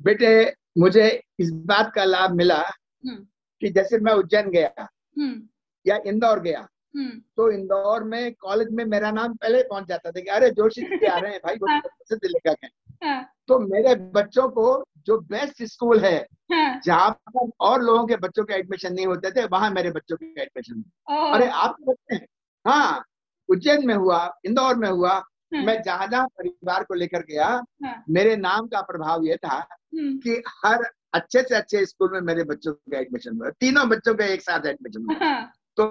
[0.00, 0.30] बेटे
[0.78, 1.08] मुझे
[1.40, 3.16] इस बात का लाभ मिला हम्म।
[3.62, 4.88] कि जैसे मैं उज्जैन गया
[5.18, 5.42] हम्म।
[5.86, 10.20] या इंदौर गया हम्म। तो इंदौर में कॉलेज में मेरा नाम पहले पहुँच जाता था
[10.20, 12.70] कि अरे जोशी जी आ रहे हैं भाई बहुत प्रसिद्ध लेखक हैं
[13.04, 16.16] हाँ। तो मेरे बच्चों को जो बेस्ट स्कूल है
[16.52, 20.16] हाँ। जहाँ पर और लोगों के बच्चों के एडमिशन नहीं होते थे वहाँ मेरे बच्चों
[20.16, 20.82] के एडमिशन
[21.32, 22.26] अरे आप बच्चे हैं
[22.64, 23.04] हाँ
[23.48, 27.48] उज्जैन में हुआ इंदौर में हुआ हाँ। मैं जहाँ जहाँ परिवार को लेकर गया
[28.10, 32.44] मेरे नाम का प्रभाव ये था हम्म। कि हर अच्छे से अच्छे स्कूल में मेरे
[32.44, 35.40] बच्चों का एडमिशन हुआ तीनों बच्चों का एक साथ एडमिशन हुआ
[35.78, 35.86] तो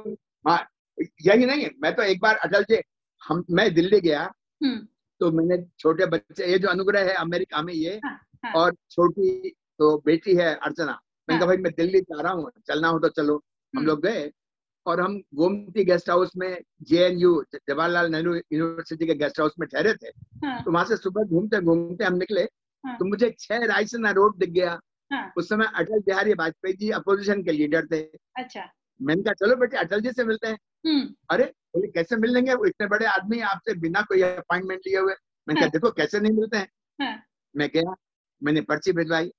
[0.45, 0.59] हाँ
[0.97, 2.81] यही नहीं मैं तो एक बार अटल जी
[3.21, 4.21] हम मैं दिल्ली गया
[4.63, 4.77] हम्म।
[5.21, 8.53] तो मैंने छोटे बच्चे ये जो अनुग्रह है अमेरिका में ये हाँ, हाँ.
[8.53, 12.51] और छोटी तो बेटी है अर्चना मैंने कहा हाँ। भाई मैं दिल्ली जा रहा हूँ
[12.67, 14.31] चलना हो तो चलो हम हम्म। लोग गए
[14.85, 19.53] और हम गोमती गेस्ट हाउस में J N U Jawaharlal Nehru university के गेस्ट हाउस
[19.59, 20.07] में ठहरे थे
[20.45, 20.63] हाँ.
[20.63, 22.97] तो वहाँ से सुबह घूमते घूमते हम निकले हाँ.
[22.97, 24.79] तो मुझे छह रायसना रोड दिख गया
[25.11, 25.31] हाँ.
[25.37, 28.01] उस समय अटल बिहारी वाजपेयी जी अपोजिशन के लीडर थे
[28.37, 32.33] अच्छा मैंने कहा चलो बेटे अटल जी से मिलते हैं हम्म। अरे बोले कैसे मिल
[32.33, 35.13] लेंगे इतने बड़े आदमी आपसे बिना कोई अपॉइंटमेंट लिए हुए
[35.47, 36.67] मैंने कहा। देखो कैसे नहीं मिलते हैं
[36.99, 37.23] हाँ।
[37.55, 37.95] मैं गया
[38.41, 39.31] मैंने पर्ची भिजवाई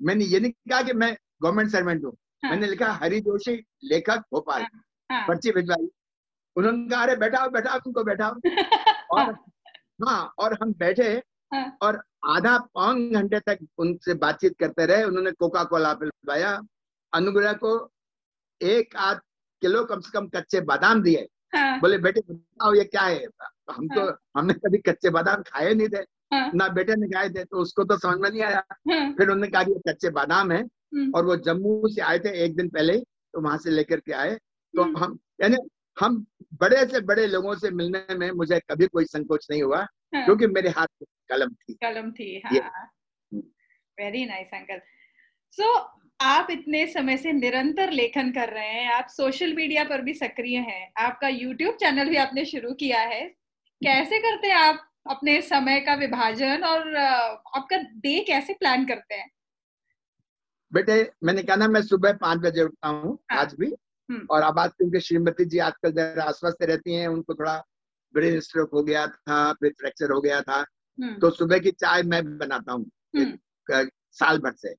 [0.00, 4.24] मैंने ये नहीं कहा कि मैं गवर्नमेंट सर्वेंट हूँ हाँ। मैंने लिखा हरि जोशी लेखक
[4.32, 4.70] भोपाल हाँ,
[5.10, 5.26] हाँ.
[5.28, 5.88] पर्ची भिजवाई
[6.56, 8.40] उन्होंने कहा अरे बैठाओ बैठाओ तुमको बैठाओ
[9.12, 9.32] और
[10.00, 11.08] हाँ और हम बैठे
[11.52, 11.78] हाँ.
[11.82, 16.58] और आधा पौन घंटे तक उनसे बातचीत करते रहे उन्होंने कोका कोला पिलवाया
[17.12, 17.72] अनुग्रह को
[18.60, 19.20] एक आध
[19.62, 21.78] किलो कम से कम कच्चे बादाम दिए हाँ.
[21.80, 23.24] बोले बेटे बताओ ये क्या है
[23.70, 24.18] हम तो हाँ.
[24.36, 26.50] हमने कभी कच्चे बादाम खाए नहीं थे हाँ.
[26.54, 29.12] ना बेटे ने गाय थे तो उसको तो समझ में नहीं आया हाँ.
[29.12, 32.56] फिर उन्होंने कहा ये कच्चे बादाम है हम्म। और वो जम्मू से आए थे एक
[32.56, 35.56] दिन पहले तो वहाँ से लेकर के आए तो हम्म। हम यानी
[35.96, 36.24] हम
[36.60, 39.78] बड़े से बड़े लोगों से मिलने में मुझे कभी कोई संकोच नहीं हुआ
[40.14, 42.38] हाँ। क्योंकि मेरे हाथ में कलम थी कलम थी
[43.98, 44.80] वेरी नाइस अंकल
[45.58, 45.74] सो
[46.20, 50.58] आप इतने समय से निरंतर लेखन कर रहे हैं आप सोशल मीडिया पर भी सक्रिय
[50.60, 53.24] हैं आपका यूट्यूब चैनल भी आपने शुरू किया है
[53.82, 59.30] कैसे करते हैं आप अपने समय का विभाजन और आपका डे कैसे प्लान करते हैं
[60.72, 63.66] बेटे मैंने कहा ना मैं सुबह पाँच बजे उठता हूँ हाँ। आज भी
[64.08, 67.56] हम्म। और अब आज क्योंकि श्रीमती जी आजकल जरा अस्वस्थ रहती हैं उनको थोड़ा
[68.14, 70.58] ब्रेन स्ट्रोक हो गया था फिर फ्रैक्चर हो गया था
[70.98, 74.74] हम्म। तो सुबह की चाय मैं बनाता हूँ हम्म। साल भर से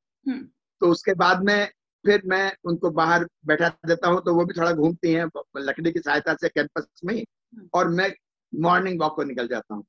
[0.82, 1.68] तो उसके बाद में
[2.06, 5.26] फिर मैं उनको बाहर बैठा देता हूँ तो वो भी थोड़ा घूमती हैं
[5.60, 7.24] लकड़ी की सहायता से कैंपस में
[7.74, 8.12] और मैं
[8.54, 9.84] मॉर्निंग वॉक को निकल जाता हूँ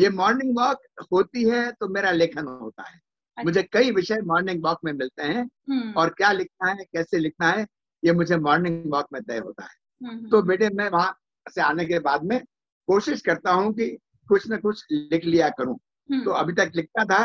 [0.00, 4.64] ये मॉर्निंग वॉक होती है तो मेरा लेखन होता है अच्छा। मुझे कई विषय मॉर्निंग
[4.64, 7.66] वॉक में मिलते हैं हम्म। और क्या लिखना है कैसे लिखना है
[8.02, 11.16] ये मुझे मॉर्निंग वॉक में तय होता है हम्म, तो हम्म। बेटे मैं वहाँ
[11.46, 12.40] से आने के बाद में
[12.88, 13.88] कोशिश करता हूँ कि
[14.30, 15.78] कुछ न कुछ लिख लिया करूँ
[16.24, 17.24] तो अभी तक लिखता था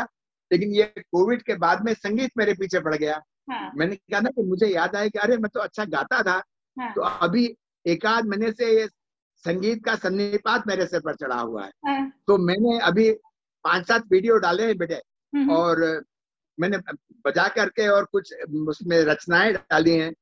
[0.50, 3.20] लेकिन ये कोविड के बाद में संगीत मेरे पीछे पड़ गया
[3.50, 6.42] हाँ। मैंने कहा ना कि मुझे याद आया कि अरे मैं तो अच्छा गाता था
[6.76, 7.46] हाँ। तो अभी
[7.86, 8.86] एक आध महीने से ये
[9.44, 13.10] संगीत का सन्निपात मेरे सिर पर चढ़ा हुआ है। हाँ। तो मैंने अभी
[13.64, 15.00] पाँच सात वीडियो डाले हैं बेटे
[15.54, 16.04] और
[16.58, 16.78] मैंने
[17.26, 18.32] बजा करके और कुछ
[18.68, 20.12] उसमें रचनाएँ डाली हैं।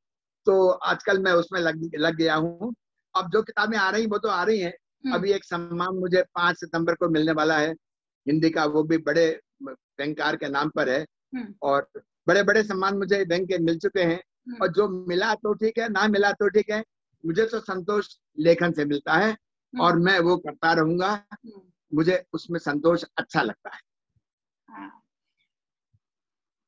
[0.46, 2.74] तो आजकल मैं उसमें लग लग गया हूँ।
[3.14, 4.72] अब जो किताबें आ रही वो तो आ रही हैं।
[5.04, 7.72] हम्म। अभी एक सम्मान मुझे पाँच सितंबर को मिलने वाला है।
[8.26, 11.00] हिंदी का वो भी बड़े बैंकार के नाम पर है।
[11.34, 11.88] हम्म। और
[12.28, 15.78] बड़े बड़े सम्मान मुझे बैंक के मिल चुके हैं। हम्म। और जो मिला तो ठीक
[15.78, 16.84] है ना मिला तो ठीक है।
[17.24, 18.08] मुझे तो संतोष
[18.38, 19.36] लेखन से मिलता है
[19.74, 21.12] और मैं वो करता रहूँगा
[21.92, 23.80] मुझे उसमें संतोष अच्छा लगता है।
[24.68, 24.90] हाँ।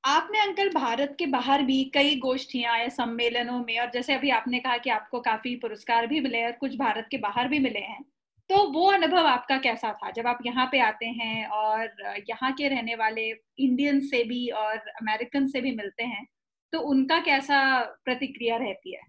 [0.04, 4.58] आपने अंकल भारत के बाहर भी कई गोष्ठियाँ या सम्मेलनों में और जैसे अभी आपने
[4.58, 8.02] कहा कि आपको काफ़ी पुरस्कार भी मिले और कुछ भारत के बाहर भी मिले हैं
[8.50, 10.10] तो वो अनुभव आपका कैसा था?
[10.10, 14.76] जब आप यहाँ पे आते हैं और यहाँ के रहने वाले इंडियन से भी और
[14.76, 16.26] अमेरिकन से भी मिलते हैं
[16.72, 17.58] तो उनका कैसा
[18.04, 19.00] प्रतिक्रिया रहती है?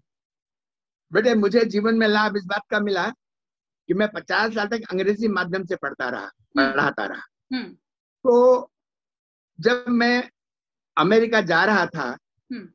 [1.12, 3.08] बेटे मुझे जीवन में लाभ इस बात का मिला
[3.88, 7.68] कि मैं पचास साल तक अंग्रेज़ी माध्यम से पढ़ता रहा हम्म। पढ़ाता रहा। हम्म।
[8.24, 8.70] तो
[9.60, 10.30] जब मैं
[10.98, 12.18] अमेरिका जा रहा था
[12.52, 12.68] हम्म।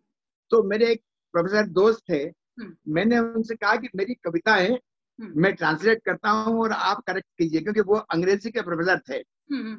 [0.50, 2.42] तो मेरे एक प्रोफेसर दोस्त थे।
[2.88, 4.80] मैंने उनसे कहा कि मेरी कविता है
[5.22, 9.24] मैं ट्रांसलेट करता हूँ और आप करेक्ट कीजिए क्योंकि वो अंग्रेज़ी के प्रोफेसर थे।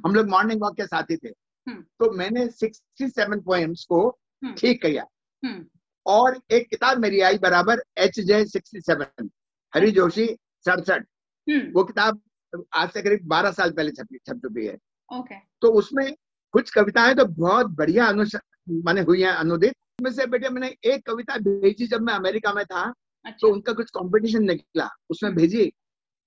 [0.06, 1.28] हम लोग मॉर्निंग वॉक के साथी थे।
[1.68, 4.18] तो मैंने सिक्सटी सेवन पोएम्स को
[4.58, 5.04] ठीक किया।
[6.06, 9.30] और एक किताब मेरी आई बराबर H J sixty seven
[9.72, 10.26] Hari Joshi
[10.66, 11.06] सड़सठ
[11.74, 12.20] वो किताब
[12.74, 14.76] आज से करीब बारह साल पहले छपी छप चुकी है
[15.10, 15.38] okay.
[15.62, 16.14] तो उसमें
[16.54, 21.36] कुछ कविताएँ तो बहुत बढ़िया मैंने हुई हैं अनुदित में से बेटे मैंने एक कविता
[21.38, 25.40] भेजी जब मैं अमेरिका में था तो अच्छा। तो उनका कुछ कंपटीशन निकला उसमें हम्म।
[25.40, 25.72] भेजी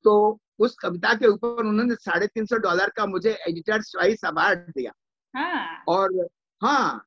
[0.05, 4.59] तो उस कविता के ऊपर उन्होंने साढ़े तीन सौ डॉलर का मुझे एडिटर चॉइस अवार्ड
[4.69, 4.91] दिया
[5.33, 6.27] हाँ। और
[6.61, 7.05] हाँ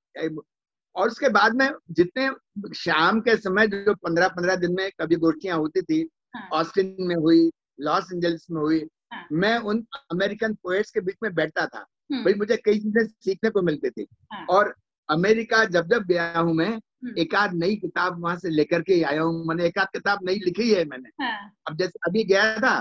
[0.99, 2.31] और उसके बाद में जितने
[2.75, 6.97] शाम के समय जो पंद्रह पंद्रह दिन में कभी गोष्ठियाँ होती थी ऑस्टिन हाँ। ऑस्टिन
[7.01, 8.81] में हुई लॉस एंजल्स में हुई
[9.13, 13.07] हाँ। मैं उन अमेरिकन पोएट्स के बीच में बैठता था हम्म। भाई मुझे कई चीज़ें
[13.07, 14.75] सीखने को मिलती थी हाँ। और
[15.09, 19.03] अमेरिका जब जब गया हूँ मैं हम्म। एक आध नई किताब वहाँ से लेकर के
[19.03, 22.57] आया हूँ मैंने एक आध किताब नई लिखी है मैंने हाँ। अब जैसे अभी गया
[22.59, 22.81] था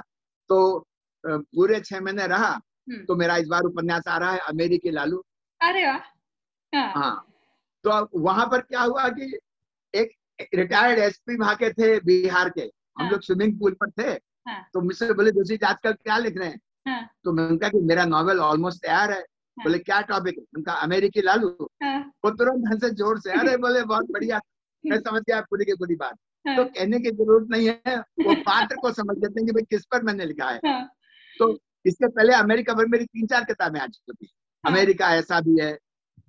[0.49, 0.59] तो
[1.23, 5.23] पूरे छह महीने रहा हम्म। तो मेरा इस बार उपन्यास आ रहा है अमेरिकी लालू
[5.61, 5.97] अरे वाह
[6.73, 7.27] हाँ।, हाँ
[7.87, 9.37] तो वहाँ पर क्या हुआ कि
[9.93, 10.11] एक
[10.55, 14.11] रिटायर्ड एसपी वहाँ के थे बिहार के हम हाँ। लोग स्विमिंग पूल पर थे
[14.47, 17.09] हाँ। तो मुझसे बोले जोशी आजकल क्या लिख रहे हैं हाँ.
[17.23, 19.21] तो मैं उनका कि मेरा नॉवेल ऑलमोस्ट तैयार है.
[19.57, 21.47] बोले क्या टॉपिक है उनका अमेरिकी लालू.
[22.23, 24.39] वो तुरंत हंसे ज़ोर से अरे बोले बहुत बढ़िया
[24.83, 26.15] मैं समझ गया पूरी की पूरी बात.
[26.45, 29.85] तो कहने की ज़रूरत नहीं है वो पात्र को समझ लेते हैं कि भाई किस
[29.85, 30.83] पर मैंने लिखा है.
[31.39, 31.51] तो
[31.85, 34.29] इससे पहले अमेरिका पर मेरी तीन चार किताबें आ चुकी.
[34.63, 35.77] अमेरिका ऐसा भी है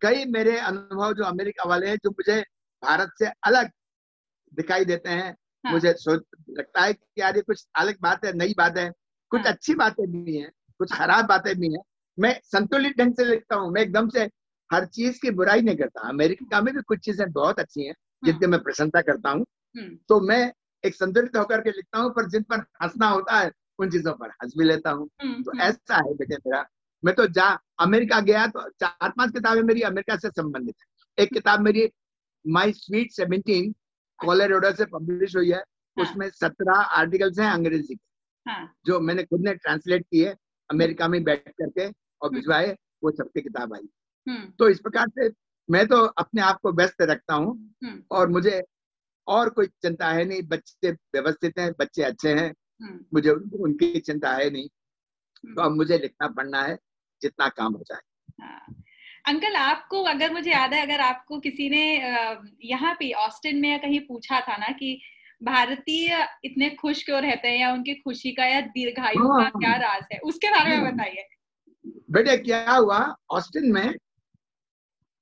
[0.02, 2.40] कई मेरे अनुभव जो अमेरिका वाले हैं जो मुझे
[2.82, 3.70] भारत से अलग
[4.52, 5.30] दिखाई देते हैं
[5.64, 5.72] हाँ.
[5.72, 8.90] मुझे सोच लगता है कि यार ये कुछ अलग बात है नई बात है।
[9.30, 9.52] कुछ हाँ.
[9.52, 11.80] अच्छी बातें भी हैं कुछ खराब बातें भी हैं।
[12.18, 14.24] मैं संतुलित ढंग से लिखता हूँ मैं एकदम से
[14.72, 18.46] हर चीज़ की बुराई नहीं करता। अमेरिका में भी कुछ चीज़ें बहुत अच्छी हैं जिनकी
[18.46, 19.44] मैं प्रशंसा करता हूँ।
[20.08, 20.52] तो मैं
[20.84, 24.30] एक संतुलित होकर के लिखता हूँ पर जिन पर हंसना होता है उन चीज़ों पर
[24.30, 26.66] हंस भी लेता हूँ। तो ऐसा है बेटे मेरा
[27.02, 27.46] मैं तो जा
[27.80, 31.88] अमेरिका गया तो चार पाँच किताबें मेरी अमेरिका से संबंधित है एक किताब मेरी
[32.44, 33.74] माई स्वीट सेवनटीन
[34.20, 36.04] कॉलेरोडो से पब्लिश हुई है हाँ.
[36.04, 38.74] उसमें सत्रह आर्टिकल्स हैं अंग्रेज़ी के हाँ.
[38.86, 40.34] जो मैंने खुद ने ट्रांसलेट किए
[40.70, 43.88] अमेरिका में बैठ करके और हम्म। भिजवाए वो सबकी किताब आई
[44.26, 45.28] हम्म। तो इस प्रकार से
[45.68, 48.62] मैं तो अपने आप को व्यस्त रखता हूँ हम्म। और मुझे
[49.26, 52.52] और कोई चिंता है नहीं बच्चे व्यवस्थित हैं बच्चे अच्छे हैं
[53.14, 54.68] मुझे उनकी चिंता है नहीं
[55.44, 56.76] तो अब मुझे लिखना पढ़ना है
[57.22, 58.00] जितना काम हो जाए
[58.40, 58.74] हाँ।
[59.26, 61.84] अंकल आपको अगर मुझे याद है अगर आपको किसी ने
[62.64, 64.98] यहाँ पे ऑस्टिन में कहीं पूछा था ना कि
[65.42, 69.74] भारतीय इतने खुश क्यों रहते हैं या उनकी खुशी का या दीर्घायु का हाँ। क्या
[69.76, 71.26] राज है उसके बारे में बताइए
[72.10, 72.98] बेटे क्या हुआ
[73.30, 73.94] ऑस्टिन में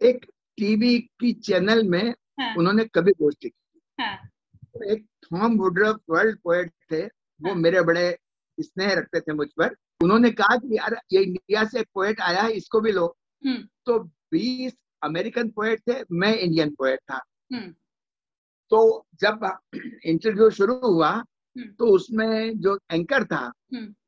[0.01, 0.25] एक
[0.59, 4.17] टीवी की चैनल में हाँ। उन्होंने कभी गोष्ठी की हाँ।
[4.75, 8.17] तो एक थॉम वुड्रफ वर्ल्ड पोएट थे वो हाँ। मेरे बड़े
[8.59, 12.43] स्नेह रखते थे मुझ पर उन्होंने कहा कि यार ये इंडिया से एक पोएट आया
[12.43, 13.07] है इसको भी लो
[13.43, 13.99] हम्म। तो
[14.33, 17.21] बीस अमेरिकन पोएट थे मैं इंडियन पोएट था
[17.53, 17.71] हम्म।
[18.73, 19.49] तो जब
[20.07, 23.53] इंटरव्यू शुरू हुआ हम्म। तो उसमें जो एंकर था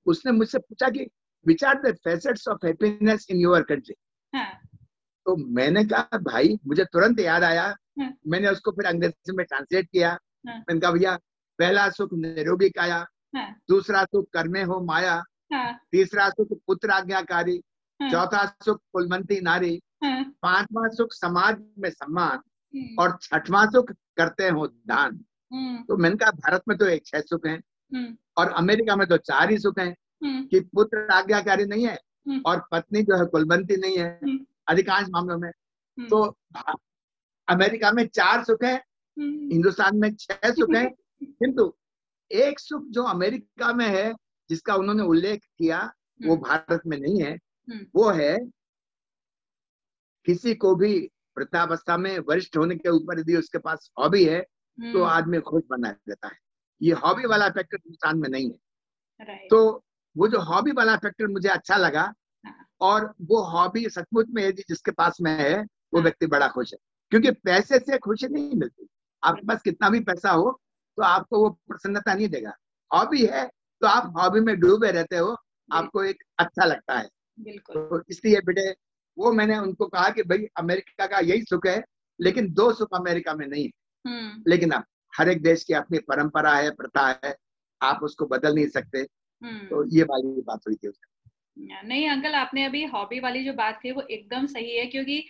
[0.07, 1.07] उसने मुझसे पूछा कि
[1.47, 3.95] which are the facets of happiness in your country
[5.27, 7.65] तो मैंने कहा भाई मुझे तुरंत याद आया
[8.01, 11.17] हाँ। मैंने उसको फिर अंग्रेज़ी में ट्रांसलेट किया हाँ। मैंने कहा भैया
[11.59, 13.05] पहला सुख निरोगी काया
[13.37, 15.23] हाँ। दूसरा सुख कर्मे हो माया
[15.93, 17.59] तीसरा सुख पुत्र आज्ञाकारी
[18.01, 22.39] चौथा सुख कुलमंती नारी पांचवा सुख समाज में सम्मान
[22.75, 27.07] हम्म। और छठवां सुख करते हो दान। हम्म। तो मैंने कहा भारत में तो एक
[27.07, 27.59] छह सुख हैं
[27.93, 31.99] हम्म। और अमेरिका में तो चार ही सुख है कि पुत्र आज्ञाकारी नहीं है
[32.47, 35.51] और पत्नी जो है कुलबंती नहीं है अधिकांश मामलों में।
[35.99, 36.23] तो
[37.49, 38.75] अमेरिका में चार सुख है
[39.17, 40.87] हिंदुस्तान में छह सुख है।
[41.23, 41.73] किंतु
[42.31, 44.13] एक सुख जो अमेरिका में है
[44.51, 45.81] जिसका उन्होंने उल्लेख किया
[46.21, 47.37] वो भारत में नहीं है।
[47.95, 48.37] वो है
[50.27, 50.99] किसी को भी
[51.39, 54.41] वृद्धावस्था में वरिष्ठ होने के ऊपर यदि उसके पास हॉबी है
[54.79, 56.39] तो आदमी खुश बना देता है।
[56.81, 58.59] ये हॉबी वाला फैक्टर हिंदुस्तान में नहीं है।
[59.49, 59.85] तो
[60.17, 62.03] वो जो हॉबी वाला फैक्टर मुझे अच्छा लगा
[62.45, 66.49] हाँ। और वो हॉबी सचमुच में यदि जिसके पास में है वो हाँ। व्यक्ति बड़ा
[66.49, 66.79] खुश है।
[67.13, 68.87] क्योंकि पैसे से खुशी नहीं मिलती।
[69.23, 70.51] आपके पास कितना भी पैसा हो
[70.99, 72.53] तो आपको वो प्रसन्नता नहीं देगा।
[72.91, 73.47] हॉबी है
[73.81, 75.37] तो आप हॉबी में डूबे रहते हो
[75.73, 77.09] आपको एक अच्छा लगता है।
[77.59, 78.75] तो इसलिए बेटे
[79.19, 81.85] वो मैंने उनको कहा कि भाई अमेरिका का यही सुख है
[82.21, 83.71] लेकिन दो सुख अमेरिका में नहीं है।
[84.07, 84.85] हम्म। लेकिन अब
[85.19, 87.37] हर एक देश की अपनी परंपरा है प्रथा है
[87.83, 88.99] आप उसको बदल नहीं सकते।
[89.43, 90.93] हम्म। तो ये वाली बात हुई थी
[91.85, 95.27] नहीं अंकल आपने अभी हॉबी वाली जो बात की वो एकदम सही है क्योंकि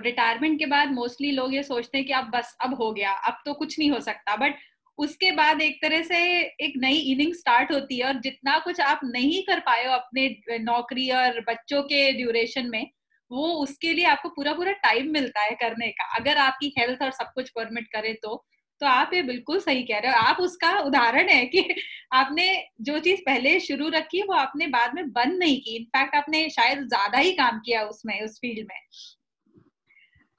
[0.00, 3.42] रिटायरमेंट के बाद मोस्टली लोग ये सोचते हैं कि अब बस अब हो गया अब
[3.46, 4.54] तो कुछ नहीं हो सकता बट
[4.98, 6.18] उसके बाद एक तरह से
[6.60, 10.58] एक नई इनिंग स्टार्ट होती है और जितना कुछ आप नहीं कर पाए हो अपने
[10.58, 12.90] नौकरी और बच्चों के ड्यूरेशन में
[13.30, 17.10] वो उसके लिए आपको पूरा पूरा टाइम मिलता है करने का। अगर आपकी हेल्थ और
[17.10, 18.44] सब कुछ परमिट करे तो
[18.80, 21.62] तो आप ये बिल्कुल सही कह रहे हो। आप उसका उदाहरण है कि
[22.12, 22.46] आपने
[22.80, 26.78] जो चीज़ पहले शुरू रखी वो आपने बाद में बंद नहीं की। इनफैक्ट आपने शायद
[26.88, 28.80] ज़्यादा ही काम किया उसमें उस फ़ील्ड में।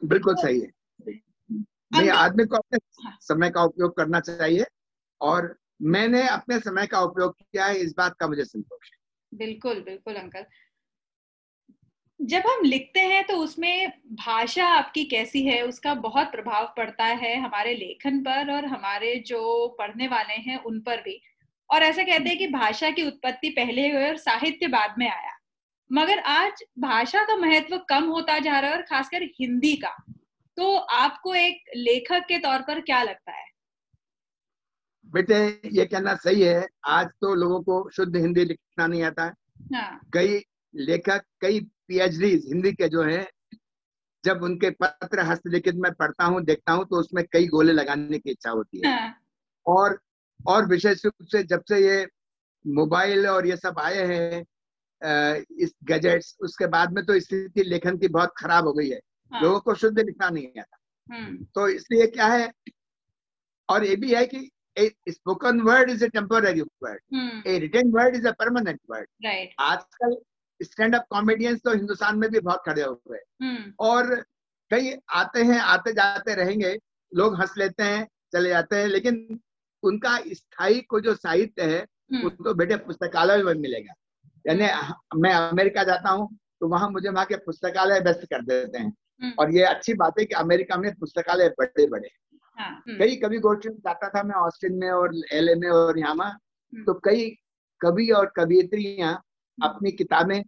[0.02, 0.72] बिल्कुल तो, सही है।
[1.92, 4.66] नहीं आदमी को अपने हाँ। समय का उपयोग करना चाहिए
[5.22, 8.98] और मैंने अपने समय का उपयोग किया है इस बात का मुझे संतोष है।
[9.38, 10.46] बिल्कुल बिल्कुल अंकल।
[12.22, 15.62] जब हम लिखते हैं तो उसमें भाषा आपकी कैसी है?
[15.62, 20.80] उसका बहुत प्रभाव पड़ता है हमारे लेखन पर और हमारे जो पढ़ने वाले हैं उन
[20.80, 21.22] पर भी।
[21.70, 25.34] और ऐसा कहते हैं कि भाषा की उत्पत्ति पहले हुई और साहित्य बाद में आया।
[25.92, 30.04] मगर आज भाषा का महत्व कम होता जा रहा है और खासकर हिंदी का।
[30.58, 33.46] तो आपको एक लेखक के तौर पर क्या लगता है
[35.14, 35.38] बेटे
[35.74, 40.42] ये कहना सही है आज तो लोगों को शुद्ध हिंदी लिखना नहीं आता है। कई
[40.74, 43.28] लेखक कई पीएचडी हिंदी के जो है
[44.24, 48.32] जब उनके पत्र हस्तलिखित में पढ़ता हूँ देखता हूँ तो उसमें कई गोले लगाने की
[48.32, 49.16] इच्छा होती है हाँ।
[49.66, 50.00] और
[50.48, 52.06] और विशेष रूप से जब से ये
[52.66, 54.46] मोबाइल और ये सब आए हैं
[55.60, 59.00] इस गैजेट्स उसके बाद में तो स्थिति लेखन की बहुत खराब हो गई है
[59.32, 60.78] हाँ। लोगों को शुद्ध लिखना नहीं आता
[61.10, 62.52] हम्म। तो इसलिए क्या है
[63.70, 64.50] और ये भी है कि
[65.10, 69.08] spoken word is a temporary word a written word is a permanent word
[69.60, 70.16] आजकल
[70.62, 74.16] स्टैंड अप कॉमेडियंस तो हिंदुस्तान में भी बहुत खड़े हुए हम्म। और
[74.72, 76.78] कई आते हैं आते जाते रहेंगे
[77.14, 79.40] लोग हंस लेते हैं चले जाते हैं लेकिन
[79.84, 83.94] उनका स्थायी को जो साहित्य है हम्म। उनको बेटे पुस्तकालय में मिलेगा
[84.46, 84.68] यानी
[85.22, 88.94] मैं अमेरिका जाता हूँ तो वहाँ मुझे वहाँ के पुस्तकालय व्यस्त कर देते हैं।
[89.40, 92.10] और ये अच्छी बात है कि अमेरिका में पुस्तकालय बड़े बड़े
[92.58, 96.00] हाँ, हम्म। कई कवि गोष्ठी में जाता था मैं ऑस्टिन में और एलए में और
[96.00, 97.30] यहाँ हम्म। तो कई
[97.82, 99.14] कवि और कवियत्रियाँ
[99.58, 100.42] अपनी किताबें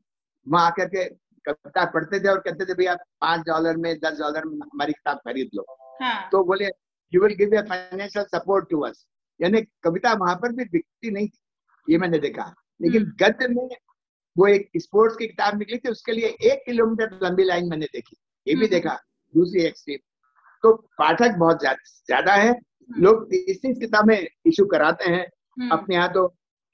[0.48, 1.04] वहाँ आकर के
[1.46, 5.18] कविता पढ़ते थे और कहते थे भैया पाँच डॉलर में दस डॉलर में हमारी किताब
[5.18, 5.66] खरीद लो।
[6.02, 6.30] हाँ.
[6.32, 6.66] तो बोले
[7.14, 9.06] you will give financial support to us
[9.42, 13.68] यानी कविता वहाँ पर भी बिकती नहीं थी ये मैंने देखा। लेकिन गद्य में
[14.38, 18.18] वो एक स्पोर्ट्स की किताब निकली थी उसके लिए एक किलोमीटर लंबी लाइन मैंने देखी।
[18.48, 18.94] ये भी हम्म। देखा
[19.34, 19.98] दूसरी एक्सट्रीम
[20.64, 25.26] तो पाठक बहुत ज़्यादा है। हम्म। लोग तीस किताबें इशू कराते हैं।
[25.60, 26.28] हम्म। अपने यहाँ तो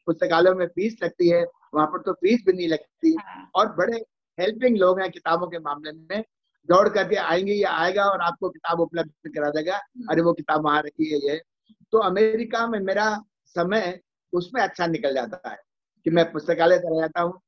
[0.08, 3.97] पुस्तकालयों में फ़ीस लगती है वहाँ पर तो फ़ीस भी नहीं लगती। हाँ। और बड़े
[4.38, 6.23] हेल्पिंग लोग हैं किताबों के मामले में।
[6.69, 9.75] दौड़ करके आएँगे या आएगा और आपको किताब उपलब्ध करा देगा।
[10.12, 11.41] अरे वो किताब वहाँ रखी है ये।
[11.93, 13.06] तो अमेरिका में मेरा
[13.56, 13.99] समय
[14.34, 15.58] उसमें अच्छा निकल जाता है
[16.06, 17.39] कि मैं पुस्तकालय चला जाता हूँ।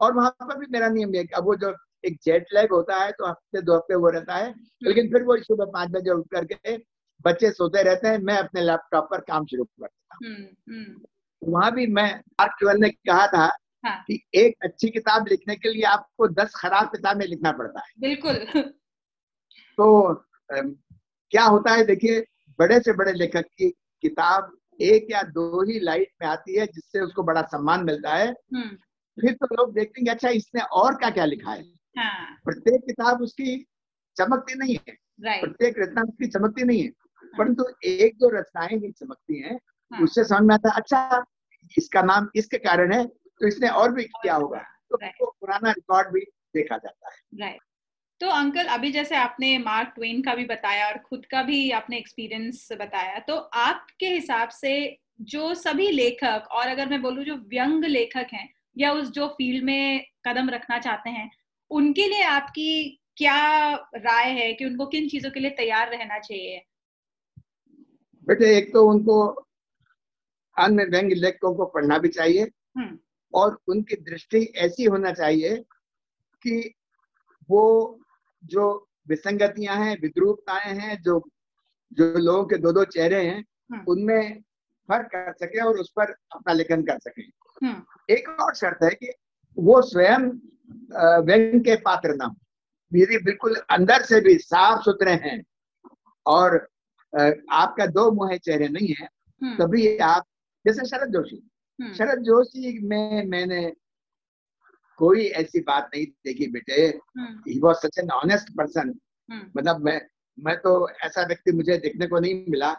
[0.00, 1.72] और वहाँ पर भी मेरा नियम है अब वो जो
[2.04, 5.36] एक जेट लैग होता है तो हफ़्ते दो हफ़्ते वो रहता है। लेकिन फिर वो
[5.36, 6.76] सुबह पाँच बजे उठ करके
[7.24, 11.72] बच्चे सोते रहते हैं मैं अपने लैपटॉप पर काम शुरू करता हूँ। हम्म, हम्म। वहाँ
[11.72, 13.46] भी मैं मार्क ट्वेन ने कहा था
[13.86, 14.04] हाँ.
[14.06, 18.34] कि एक अच्छी किताब लिखने के लिए आपको दस खराब किताबें लिखना पड़ता है। बिल्कुल।
[19.78, 20.14] तो
[21.30, 22.24] क्या होता है देखिए
[22.58, 23.70] बड़े से बड़े लेखक की
[24.02, 28.28] किताब एक या दो ही लाइट में आती है जिससे उसको बड़ा सम्मान मिलता है।
[28.28, 28.76] हम्म।
[29.18, 31.62] फिर तो लोग देखते हैं अच्छा इसने और क्या क्या लिखा है?
[31.96, 33.66] हाँ। प्रत्येक किताब उसकी
[34.16, 34.96] चमकती नहीं है।
[35.40, 39.60] प्रत्येक रचना उसकी चमकती नहीं है। हाँ। परंतु एक दो रचनाएँ ही चमकती हैं
[39.92, 41.24] हाँ। उससे समझ में आता अच्छा
[41.78, 44.58] इसका नाम इसके कारण है तो इसने और भी किया होगा।
[44.90, 44.96] तो
[45.30, 46.20] पुराना रिकॉर्ड भी
[46.54, 47.58] देखा जाता है।
[48.20, 51.98] तो अंकल अभी जैसे आपने मार्क ट्वेन का भी बताया और खुद का भी आपने
[51.98, 57.84] एक्सपीरियंस बताया तो आपके हिसाब से जो सभी लेखक और अगर मैं बोलूँ जो व्यंग
[57.84, 61.30] लेखक हैं या उस जो फ़ील्ड में कदम रखना चाहते हैं
[61.70, 62.70] उनके लिए आपकी
[63.16, 63.38] क्या
[63.96, 66.62] राय है कि उनको किन चीज़ों के लिए तैयार रहना चाहिए
[68.26, 69.20] बेटे एक तो उनको
[70.56, 72.42] अन्य व्यंग लेखकों को पढ़ना भी चाहिए
[72.76, 72.98] हम्म।
[73.34, 75.56] और उनकी दृष्टि ऐसी होना चाहिए
[76.42, 76.74] कि
[77.48, 77.64] वो
[78.42, 78.66] जो
[79.08, 81.20] विसंगतियाँ हैं विद्रूपताएँ हैं जो
[81.92, 84.40] जो लोगों के दो दो चेहरे हैं हम्म। उनमें
[84.88, 87.22] फ़र्क कर सके और उस पर अपना लेखन कर सके
[87.62, 89.12] हम्म। एक और शर्त है कि
[89.58, 90.28] वो स्वयं
[91.26, 92.36] व्यंग के पात्र ना हो
[92.92, 95.42] यदि बिल्कुल अंदर से भी साफ़ सुथरे हैं
[96.26, 96.56] और
[97.52, 99.08] आपका दो मुहे चेहरे नहीं है
[99.42, 100.24] हम्म। तभी आप
[100.64, 101.36] जैसे शरद जोशी।
[101.94, 103.72] शरद जोशी में मैंने
[104.98, 106.82] कोई ऐसी बात नहीं देखी बेटे।
[107.48, 108.94] He was such an honest person
[109.56, 110.00] मतलब मैं
[110.38, 110.72] मैं तो
[111.04, 112.74] ऐसा व्यक्ति मुझे देखने को नहीं मिला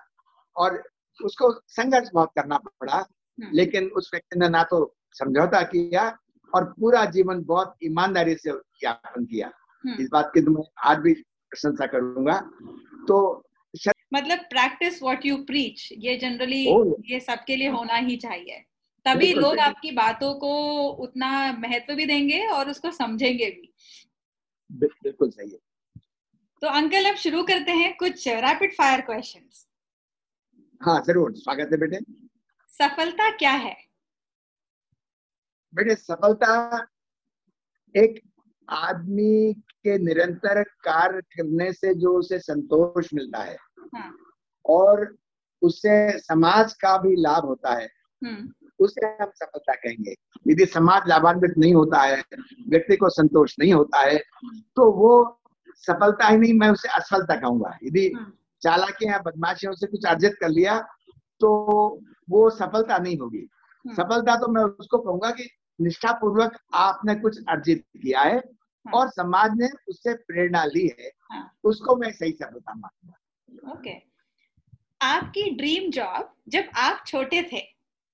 [0.56, 0.84] और
[1.20, 6.10] उसको संघर्ष बहुत करना पड़ा। हम्म। लेकिन उस व्यक्ति ने ना तो समझौता किया
[6.56, 8.52] और पूरा जीवन बहुत ईमानदारी से
[8.84, 9.52] यापन किया।
[9.84, 12.40] हम्म। इस बात की तो मैं आज भी प्रशंसा करूँगा।
[13.08, 13.44] तो
[14.14, 16.64] मतलब प्रैक्टिस व्हाट यू प्रीच ये जनरली
[17.12, 18.64] ये सबके लिए होना ही चाहिए।
[19.06, 20.54] तभी लोग आपकी बातों को
[21.04, 23.74] उतना महत्व भी देंगे और उसको समझेंगे भी।
[24.70, 25.58] बिल्कुल सही है।
[26.62, 29.66] तो अंकल अब शुरू करते हैं कुछ रैपिड फायर क्वेश्चंस
[30.82, 32.00] हाँ ज़रूर। स्वागत है बेटे।
[32.74, 33.76] सफलता क्या है?
[35.74, 36.88] बेटे सफलता
[37.96, 38.20] एक
[38.70, 43.58] आदमी के निरंतर कार्य करने से जो उसे संतोष मिलता है
[43.96, 44.14] हाँ.
[44.66, 45.16] और
[45.62, 47.88] उससे समाज का भी लाभ होता है
[48.22, 50.14] हम्म। उसे हम सफलता कहेंगे
[50.48, 52.24] यदि समाज लाभान्वित नहीं होता है
[52.70, 54.18] व्यक्ति को संतोष नहीं होता है
[54.76, 55.12] तो वो
[55.78, 58.36] सफलता ही नहीं मैं उसे असफलता कहूँगा यदि हाँ।
[59.04, 60.80] या बदमाशियों से कुछ अर्जित कर लिया
[61.42, 61.52] तो
[62.30, 63.48] वो सफलता नहीं होगी
[63.86, 65.50] हाँ। सफलता तो मैं उसको कहूँगा कि
[65.80, 71.12] निष्ठा पूर्वक आपने कुछ अर्जित किया है हाँ। और समाज ने उससे प्रेरणा ली है
[71.32, 73.94] हाँ। उसको मैं सही सफलता मानूँगा। ओके।
[75.02, 77.60] आपकी ड्रीम जॉब जब आप छोटे थे।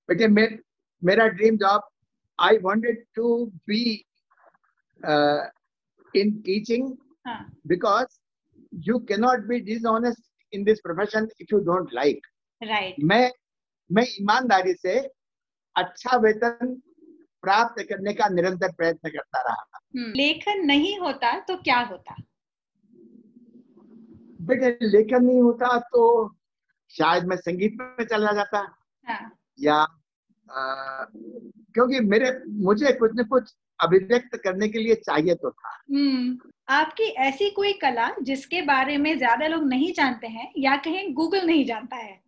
[0.08, 0.46] बेटे मे,
[1.02, 1.88] मेरा dream job
[2.38, 3.82] I wanted to be
[6.14, 6.90] in teaching
[7.66, 8.18] because
[8.72, 12.26] you can not be dishonest in this profession if you don't like
[12.62, 13.30] right मैं
[13.90, 14.98] मैं ईमानदारी से
[15.76, 16.80] अच्छा वेतन
[17.46, 20.16] प्राप्त करने का निरंतर प्रयत्न करता रहा hmm.
[20.16, 22.16] लेखन नहीं होता तो क्या होता
[24.42, 26.02] बेटे लेखन नहीं होता तो
[26.94, 28.58] शायद मैं संगीत में चला जाता
[29.06, 29.30] हाँ.
[29.58, 29.76] या
[30.46, 31.04] आ,
[31.74, 32.32] क्योंकि मेरे
[32.62, 37.72] मुझे कुछ न कुछ अभिव्यक्त करने के लिए चाहिए तो था हम्म आपकी ऐसी कोई
[37.72, 42.20] कला जिसके बारे में ज़्यादा लोग नहीं जानते हैं या कहें गूगल नहीं जानता है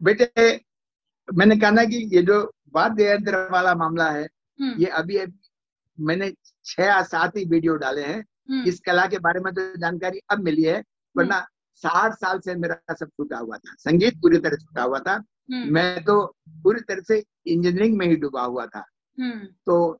[0.00, 0.60] बेटे
[1.28, 2.38] मैंने कहा ना कि ये जो
[2.74, 4.22] वाद्य यंत्र वाला मामला है
[4.58, 5.18] हम्म। ये अभी
[5.98, 6.32] मैंने
[6.64, 8.18] छह या सात ही वीडियो डाले हैं
[8.50, 10.82] हम्म। इस कला के बारे में तो जानकारी अब मिली है
[11.14, 11.46] वरना हम्म।
[11.82, 15.16] साठ साल से मेरा सब छूटा हुआ था संगीत पूरी तरह छूटा हुआ था।
[15.72, 16.24] मैं तो
[16.62, 18.84] पूरी तरह से इंजीनियरिंग में ही डूबा हुआ था
[19.66, 19.98] तो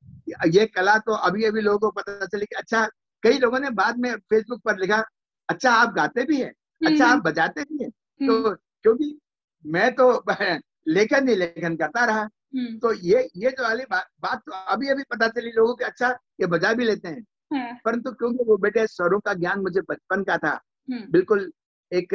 [0.48, 2.86] ये कला तो अभी अभी लोगों को पता चली कि अच्छा
[3.22, 5.02] कई लोगों ने बाद में फेसबुक पर लिखा
[5.48, 6.48] अच्छा आप गाते भी है
[6.86, 9.18] अच्छा आप बजाते भी है तो क्योंकि
[9.64, 10.08] मैं तो
[10.88, 12.28] लेखन ही लेखन करता रहा।
[12.78, 16.08] तो ये ये जो वाली बात बात तो अभी अभी पता चली लोगों को अच्छा
[16.40, 20.22] ये बजा भी लेते हैं हाँ। परंतु क्योंकि वो बेटे स्वरों का ज्ञान मुझे बचपन
[20.24, 20.52] का था
[20.88, 21.50] हम्म। बिल्कुल
[21.92, 22.14] एक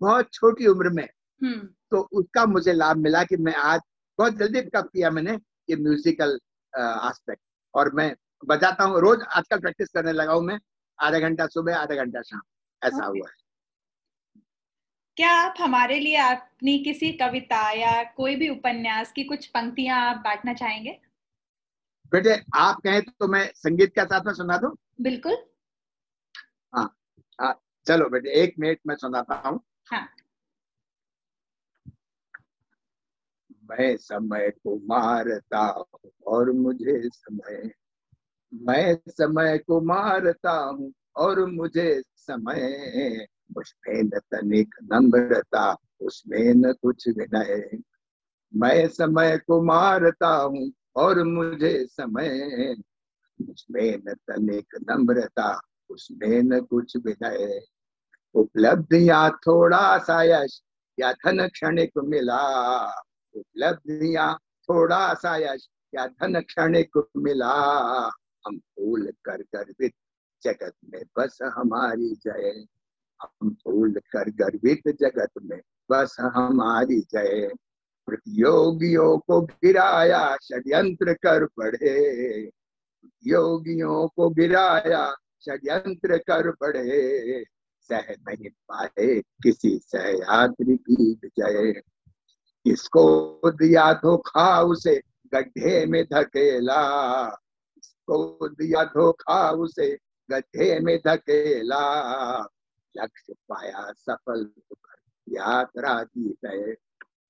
[0.00, 1.08] बहुत छोटी उम्र में
[1.40, 3.80] हम्म। तो उसका मुझे लाभ मिला कि मैं आज
[4.18, 6.38] बहुत जल्दी पिकअप किया मैंने ये म्यूजिकल
[6.72, 7.42] एस्पेक्ट
[7.74, 8.14] और मैं
[8.44, 10.58] बजाता हूँ रोज आजकल प्रैक्टिस करने लगा हूँ मैं
[10.98, 12.40] आधा घंटा सुबह आधा घंटा शाम
[12.82, 13.45] ऐसा हुआ है
[15.16, 20.16] क्या आप हमारे लिए अपनी किसी कविता या कोई भी उपन्यास की कुछ पंक्तियाँ आप
[20.16, 20.98] बांटना चाहेंगे?
[22.12, 24.76] बेटे आप कहें तो मैं संगीत के साथ में सुना दू?
[25.00, 25.36] बिल्कुल।
[26.74, 26.96] हाँ
[27.40, 30.08] हाँ चलो बेटे एक मिनट में सुनाता हूँ। हाँ।
[33.70, 37.70] मैं समय को मारता हूँ और मुझे समय
[38.52, 43.26] मैं समय को मारता हूँ और मुझे समय
[43.56, 47.78] उसमें न तनिक नम्रता, उसमें न कुछ विनय।
[48.54, 52.76] मैं समय को मारता हूँ और मुझे समय।
[53.50, 57.60] उसमें न तनिक नम्रता, उसमें न कुछ विनय।
[58.34, 60.62] उपलब्धियाँ थोड़ा सा यश,
[61.00, 62.86] या धन क्षणिक मिला।
[63.34, 64.38] उपलब्धियाँ
[64.68, 67.52] थोड़ा सा यश, या धन क्षणिक मिला।
[68.46, 69.92] हम फूल कर गर्वित
[70.42, 72.66] जगत में बस हमारी जय।
[73.22, 75.60] हम फूल कर गर्वित जगत में
[75.90, 77.52] बस हमारी जय।
[78.06, 82.50] प्रतियोगियों को गिराया षड्यंत्र कर पढ़े।
[83.26, 85.10] योगियों को गिराया
[85.42, 87.44] षड्यंत्र कर पढ़े।
[87.80, 91.82] सह नहीं पाए किसी सहयात्री की विजय
[92.66, 95.00] इसको दिया धोखा उसे
[95.34, 96.80] गड्ढे में धकेला।
[97.78, 99.98] इसको दिया धोखा उसे
[100.30, 101.82] गड्ढे में धकेला।
[102.98, 104.94] लक्ष्य पाया सफल होकर
[105.26, 106.74] यात्रा की गए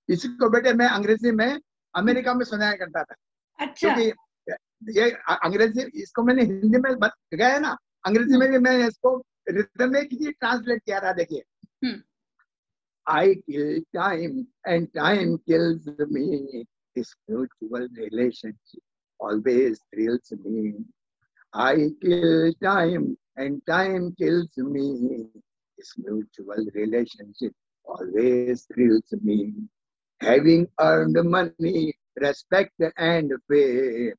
[0.09, 1.61] इसको बेटे मैं अंग्रेज़ी में
[1.95, 3.15] अमेरिका में सुनाया करता था।
[3.59, 5.11] अच्छा। क्योंकि ये
[5.45, 6.93] अंग्रेज़ी इसको मैंने हिंदी में
[7.35, 9.17] गया ना अंग्रेज़ी में भी मैं इसको
[9.49, 11.43] रिटर्न में किसी ट्रांसलेट किया था देखिए।
[13.07, 16.65] I kill time and time kills me
[16.97, 18.83] this mutual relationship
[19.21, 20.85] always thrills me
[21.55, 24.89] I kill time and time kills me
[25.77, 27.53] This mutual relationship
[27.85, 29.55] always thrills me.
[30.21, 34.15] Having earned money, respect and fame.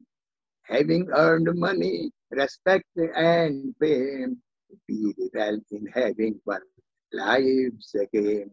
[0.64, 4.38] Having earned money, respect and fame.
[4.88, 6.62] Be well in having one
[7.14, 8.51] lives again.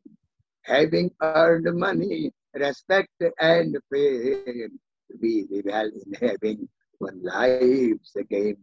[0.62, 4.78] Having earned money, respect and fame.
[5.20, 8.56] Be well in having one lives again.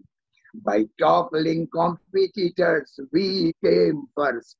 [0.55, 4.57] By toppling competitors, we came first.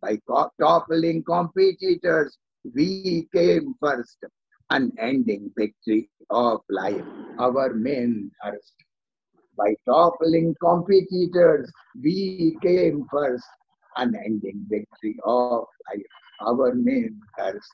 [0.00, 0.18] By
[0.60, 2.36] toppling competitors,
[2.74, 4.18] we came first.
[4.70, 7.04] Unending victory of life,
[7.38, 8.74] our main thirst.
[9.56, 11.70] By toppling competitors,
[12.02, 13.44] we came first.
[13.96, 16.06] Unending victory of life,
[16.40, 17.70] our main thirst.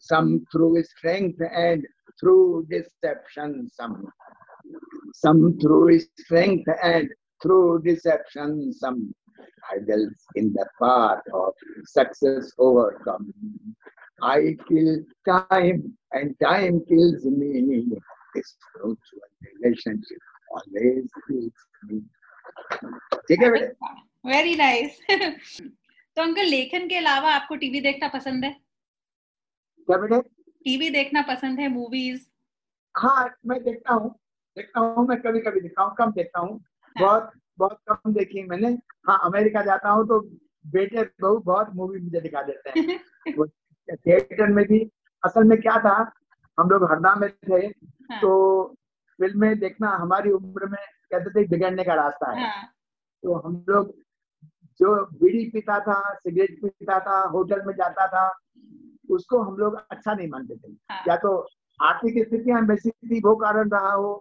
[0.00, 1.86] Some through strength and
[2.20, 4.10] through deception, some
[5.14, 7.08] some through strength and
[7.42, 9.14] through deception, some
[9.62, 11.52] hurdles in the path of
[11.86, 13.32] success overcome.
[14.22, 17.84] I kill time and time kills me.
[18.34, 18.96] This spiritual
[19.62, 21.52] relationship always kills
[21.88, 22.00] me.
[23.28, 23.66] ठीक है बेटे
[24.26, 28.50] very nice तो uncle लेखन के अलावा आपको TV देखना पसंद है
[29.88, 30.20] क्या बेटे
[30.64, 32.26] टीवी देखना पसंद है मूवीज़
[32.94, 34.14] हाँ मैं देखता हूँ
[34.58, 36.58] देखता हूँ मैं कभी कभी देखता हूँ कम देखता हूँ
[36.96, 38.68] हाँ। बहुत बहुत कम देखी मैंने
[39.08, 40.20] हाँ अमेरिका जाता हूँ तो
[40.64, 42.98] बेटे बहुत बहुत मूवी मुझे दिखा देते हैं
[43.96, 44.80] थिएटर में भी
[45.22, 45.94] असल में क्या था
[46.58, 48.32] हम लोग हरदा में थे हाँ। तो
[49.18, 50.80] फ़िल्में देखना हमारी उम्र में
[51.12, 52.66] कहते थे बिगड़ने का रास्ता है हाँ।
[53.22, 53.94] तो हम लोग
[54.80, 58.26] जो बीड़ी पीता था सिगरेट पीता था होटल में जाता था
[59.10, 61.36] उसको हम लोग अच्छा नहीं मानते थे हाँ। या तो
[61.80, 64.12] आर्थिक स्थितियाँ वैसी थी वो कारण रहा हो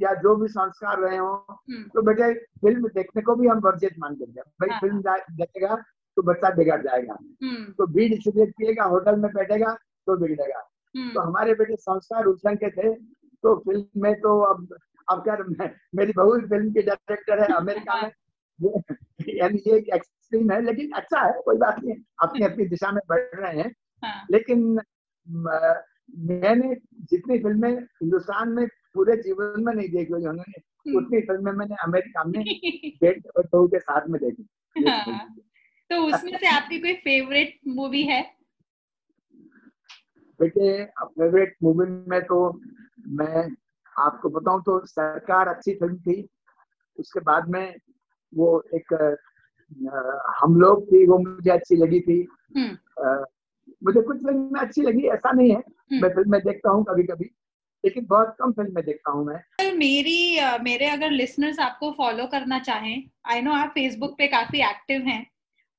[0.00, 3.98] या जो भी संस्कार रहे हो हम्म। तो बेटे फ़िल्म देखने को भी हम वर्जित
[3.98, 5.02] मान देंगे भाई हाँ। फ़िल्म
[5.36, 5.74] देखेगा
[6.16, 9.76] तो बच्चा बिगड़ जाएगा हम्म। तो बीड़ सिगरेट पिएगा होटल में बैठेगा
[10.06, 12.94] तो बिगड़ेगा हम्म। तो हमारे बेटे संस्कार उस के थे
[13.44, 14.68] तो फ़िल्म में तो अब
[15.08, 15.36] अब क्या
[15.94, 18.10] मेरी बहू फ़िल्म की डायरेक्टर है अमेरिका में
[19.28, 23.20] यानी ये एक्सट्रीम है लेकिन अच्छा है कोई बात नहीं अपनी अपनी दिशा में बढ़
[23.34, 23.74] रहे हैं
[24.04, 24.80] हाँ। लेकिन
[25.26, 26.74] मैंने
[27.10, 31.76] जितनी फ़िल्में हिंदुस्तान में पूरे जीवन में नहीं देखी हुई उन्होंने हम्म। उतनी फ़िल्में मैंने
[31.84, 32.42] अमेरिका में
[33.02, 35.26] बेट और बहू के साथ में देखी हाँ।
[35.90, 38.22] तो उसमें से आपकी कोई फेवरेट मूवी है
[40.40, 42.38] बेटे फेवरेट मूवी में तो
[43.14, 43.48] मैं
[43.96, 46.28] आपको बताऊँ तो सरकार अच्छी फ़िल्म थी
[46.98, 47.64] उसके बाद में
[48.32, 48.94] वो एक
[50.40, 52.18] हम लोग थी वो मुझे अच्छी लगी थी
[52.56, 53.24] हम्म।
[53.82, 57.02] मुझे कुछ फ़िल्म अच्छी लगी ऐसा नहीं है हम्म। मैं फ़िल्म में देखता हूँ कभी
[57.02, 57.30] कभी
[57.84, 63.02] लेकिन बहुत कम फ़िल्म देखता हूँ मैं। मेरी मेरे अगर लिसनर्स आपको फॉलो करना चाहें
[63.26, 65.26] आई नो आप फेसबुक पे काफ़ी एक्टिव हैं।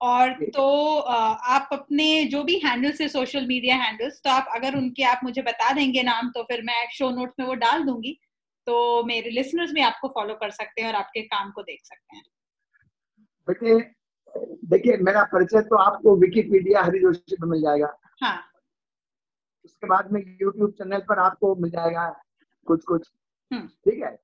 [0.01, 5.03] और तो आप अपने जो भी हैंडल्स है सोशल मीडिया हैंडल्स तो आप अगर उनके
[5.03, 8.17] आप मुझे बता देंगे नाम तो फिर मैं शो नोट्स में वो डाल दूँगी।
[8.67, 12.15] तो मेरे लिसनर्स भी आपको फॉलो कर सकते हैं और आपके काम को देख सकते
[12.15, 12.23] हैं।
[13.47, 13.79] देखिए
[14.69, 17.87] देखिए मेरा परिचय तो आपको विकीपीडिया हरी जोशी में मिल जाएगा।
[18.21, 18.37] हाँ।
[19.65, 22.07] उसके बाद में यूट्यूब चैनल पर आपको मिल जाएगा
[22.67, 23.09] कुछ कुछ
[23.51, 24.17] हम्म। ठीक है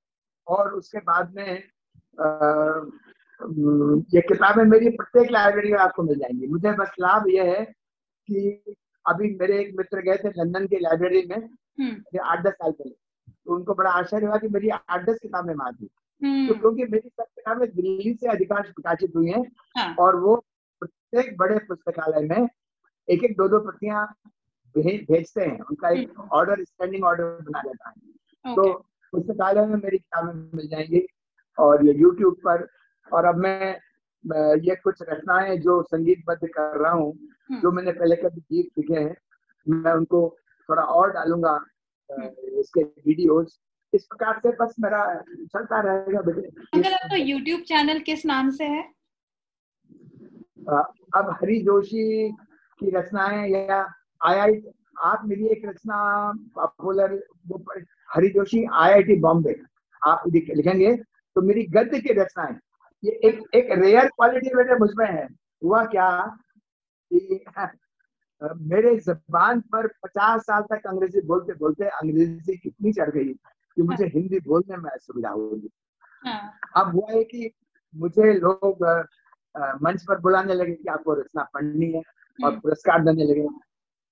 [0.46, 1.50] और उसके बाद में
[2.18, 2.26] आ,
[4.14, 7.64] ये किताबें मेरी प्रत्येक लाइब्रेरी में आपको मिल जाएँगी मुझे बस लाभ यह है
[8.28, 8.74] कि
[9.06, 12.90] अभी मेरे एक मित्र गए थे लंदन की लाइब्रेरी में हम्म। आठ दस साल पहले
[12.90, 15.86] तो उनको बड़ा आश्चर्य हुआ कि मेरी आठ दस किताबें वहाँ थी
[16.48, 19.42] तो क्योंकि मेरी सब किताबें दिल्ली से अधिकांश प्रकाशित हुई हैं
[19.76, 20.36] हाँ। और वो
[20.82, 22.48] प्रत्येक बड़े पुस्तकालय में
[23.08, 24.06] एक एक दो दो प्रतियाँ
[24.76, 28.72] भेजते हैं। उनका एक ऑर्डर स्टैंडिंग ऑर्डर बना देता है। तो
[29.12, 31.06] पुस्तकालय में मेरी किताबें मिल जाएँगी
[31.58, 32.66] और ये यूट्यूब पर।
[33.12, 33.76] और अब मैं
[34.60, 37.12] ये कुछ रचनाएँ जो संगीतबद्ध कर रहा हूँ
[37.52, 39.16] जो मैंने पहले कभी गीत लिखे हैं
[39.66, 40.20] मैं उनको
[40.68, 41.54] थोड़ा और डालूँगा
[42.10, 43.58] इसके वीडियोस
[43.92, 48.64] इस प्रकार से बस मेरा चलता रहेगा बेटे। अंकल आपका यूट्यूब चैनल किस नाम से
[48.64, 48.82] है?
[50.68, 52.28] अब हरी जोशी
[52.80, 53.82] की रचनाएँ या
[54.20, 54.60] आई आई
[55.04, 55.98] आप मेरी एक रचना
[56.54, 57.12] पॉपुलर
[58.10, 59.54] हरी जोशी आईआईटी बॉम्बे
[60.02, 62.56] आप लिखेंगे तो मेरी गद्य की रचनाएँ
[63.02, 65.26] ये एक एक रेयर क्वालिटी बेटे मुझमें है
[65.62, 66.10] हुआ क्या
[67.10, 67.44] कि
[68.42, 74.04] मेरे जबान पर पचास साल तक अंग्रेज़ी बोलते बोलते अंग्रेज़ी कितनी चढ़ गई कि मुझे
[74.04, 75.70] हाँ। हिंदी बोलने में असुविधा होगी
[76.24, 76.40] हाँ।
[76.76, 77.50] अब हुआ है कि
[77.94, 78.84] मुझे लोग
[79.82, 82.02] मंच पर बुलाने लगे कि आपको रचना पढ़नी है
[82.38, 83.46] और हम्म। पुरस्कार देने लगे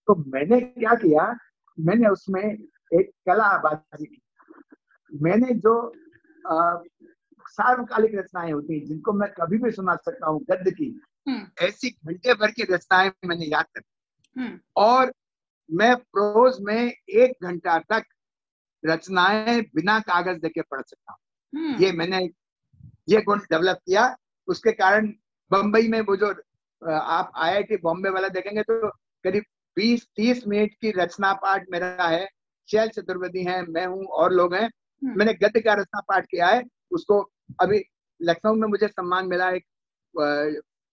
[0.09, 1.34] तो मैंने क्या किया
[1.78, 4.20] मैंने उसमें एक कलाबाजी की
[5.12, 5.74] मैंने जो
[7.50, 10.88] सार्वकालिक रचनाएँ होती हैं जिनको मैं कभी भी सुना सकता हूँ गद्य की
[11.26, 13.82] हम्म। ऐसी घंटे भर की रचनाएँ मैंने याद कर
[14.36, 15.12] हम्म। और
[15.70, 18.04] मैं प्रोज में एक घंटा तक
[18.82, 21.18] रचनाएँ बिना कागज़ देके पढ़ सकता हूँ
[21.52, 22.24] हम्म। ये मैंने
[23.09, 24.14] ये गुण डेवलप किया
[24.48, 25.12] उसके कारण
[25.50, 26.30] बम्बई में वो जो
[26.82, 28.88] आप आईआईटी बॉम्बे वाला देखेंगे तो
[29.24, 29.44] करीब
[29.76, 32.26] 20-30 मिनट की रचना पाठ मेरा है।
[32.68, 36.46] शैल चतुर्वेदी है मैं हूँ और लोग हैं। हम्म। मैंने गद्य का रचना पाठ किया
[36.46, 37.20] है उसको
[37.60, 37.82] अभी
[38.22, 39.64] लखनऊ में मुझे सम्मान मिला एक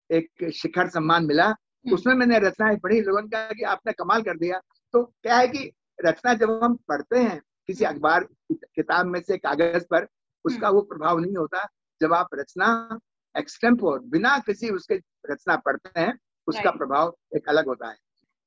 [0.09, 4.21] एक शिखर सम्मान मिला। हम्म। उसमें मैंने रचनाएँ पढ़ी लोगों ने कहा कि आपने कमाल
[4.21, 4.59] कर दिया।
[4.93, 5.71] तो क्या है कि
[6.05, 10.07] रचना जब हम पढ़ते हैं किसी अखबार किताब में से कागज़ पर
[10.45, 11.67] उसका हम्म। वो प्रभाव नहीं होता।
[12.01, 12.99] जब आप रचना
[13.37, 14.95] एक्सटेम्पोर बिना किसी उसके
[15.31, 16.13] रचना पढ़ते हैं
[16.47, 17.97] उसका प्रभाव एक अलग होता है।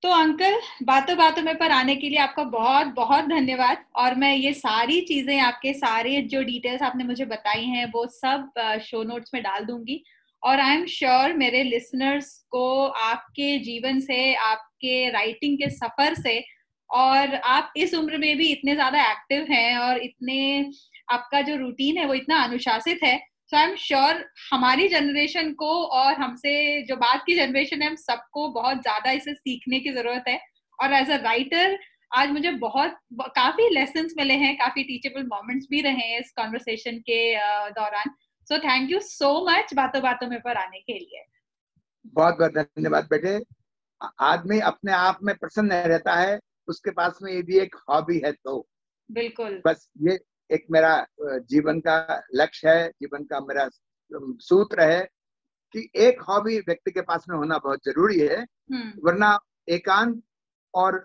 [0.06, 4.34] तो अंकल, बातों बातों में पर आने के लिए आपका बहुत बहुत धन्यवाद। और मैं
[4.34, 8.52] ये सारी चीज़ें आपके सारे जो डिटेल्स आपने मुझे बताई हैं, वो सब
[8.82, 10.02] शो नोट्स में डाल दूँगी।
[10.42, 16.38] और आई एम श्योर मेरे लिसनर्स को आपके जीवन से, आपके राइटिंग के सफ़र से,
[16.90, 20.70] और आप इस उम्र में भी इतने ज़्यादा एक्टिव हैं और इतने,
[21.10, 23.20] आपका जो रूटीन है वो इतना अनुशासित है।
[23.52, 26.52] सो आई एम श्योर हमारी जनरेशन को और हमसे
[26.86, 30.38] जो बात की जनरेशन है हम सबको बहुत ज़्यादा इसे सीखने की ज़रूरत है।
[30.78, 31.78] और एज अ राइटर
[32.12, 32.96] आज मुझे बहुत
[33.36, 37.20] काफ़ी लेसन मिले हैं काफ़ी टीचेबल मोमेंट्स भी रहे हैं इस कॉन्वर्सेशन के
[37.72, 38.14] दौरान।
[38.48, 41.24] So thank you so much बातों बातों में पर आने के लिए।
[42.14, 43.38] बहुत बहुत धन्यवाद बेटे।
[44.24, 46.38] आदमी अपने आप में प्रसन्न रहता है
[46.68, 48.66] उसके पास में यदि एक हॉबी है तो।
[49.10, 50.18] बिल्कुल। बस ये
[50.50, 50.94] एक मेरा
[51.50, 53.68] जीवन का लक्ष्य है जीवन का मेरा
[54.42, 55.02] सूत्र है
[55.74, 59.38] कि एक हॉबी व्यक्ति के पास में होना बहुत ज़रूरी है हम्म। वरना
[59.68, 60.22] एकांत
[60.74, 61.04] और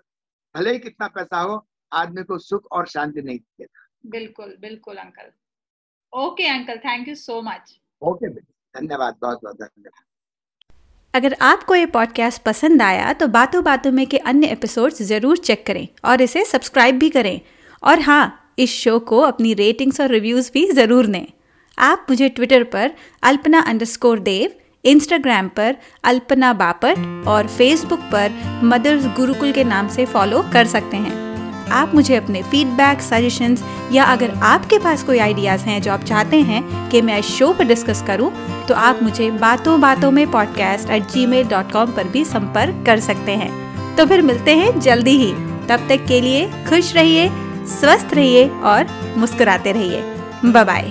[0.54, 5.30] भले ही कितना पैसा हो आदमी को सुख और शांति नहीं देता। बिल्कुल बिल्कुल uncle.
[6.12, 7.78] Okay uncle thank you so much.
[8.02, 10.04] Okay धन्यवाद बहुत बहुत धन्यवाद।
[11.14, 15.66] अगर आपको ये पॉडकास्ट पसंद आया तो बातों बातों में के अन्य एपिसोड्स ज़रूर चेक
[15.66, 17.40] करें और इसे सब्सक्राइब भी करें।
[17.82, 21.26] और हाँ इस शो को अपनी रेटिंग्स और रिव्यूज़ भी ज़रूर दें।
[21.78, 22.90] आप मुझे ट्विटर पर
[23.22, 24.50] अल्पना अंडरस्कोर देव
[24.84, 30.96] इंस्टाग्राम पर अल्पना बापट और फेसबुक पर मदर्स गुरुकुल के नाम से फॉलो कर सकते
[30.96, 31.20] हैं।
[31.70, 36.40] आप मुझे अपने फीडबैक सजेशंस या अगर आपके पास कोई आइडियाज़ हैं जो आप चाहते
[36.40, 38.32] हैं कि मैं इस शो पर डिस्कस करूँ,
[38.66, 43.00] तो आप मुझे बातों बातों में podcast at gmail dot com पर भी संपर्क कर
[43.00, 45.32] सकते हैं। तो फिर मिलते हैं जल्दी ही।
[45.68, 47.28] तब तक के लिए खुश रहिए
[47.72, 50.02] स्वस्थ रहिए और मुस्कुराते रहिए।
[50.46, 50.90] बाय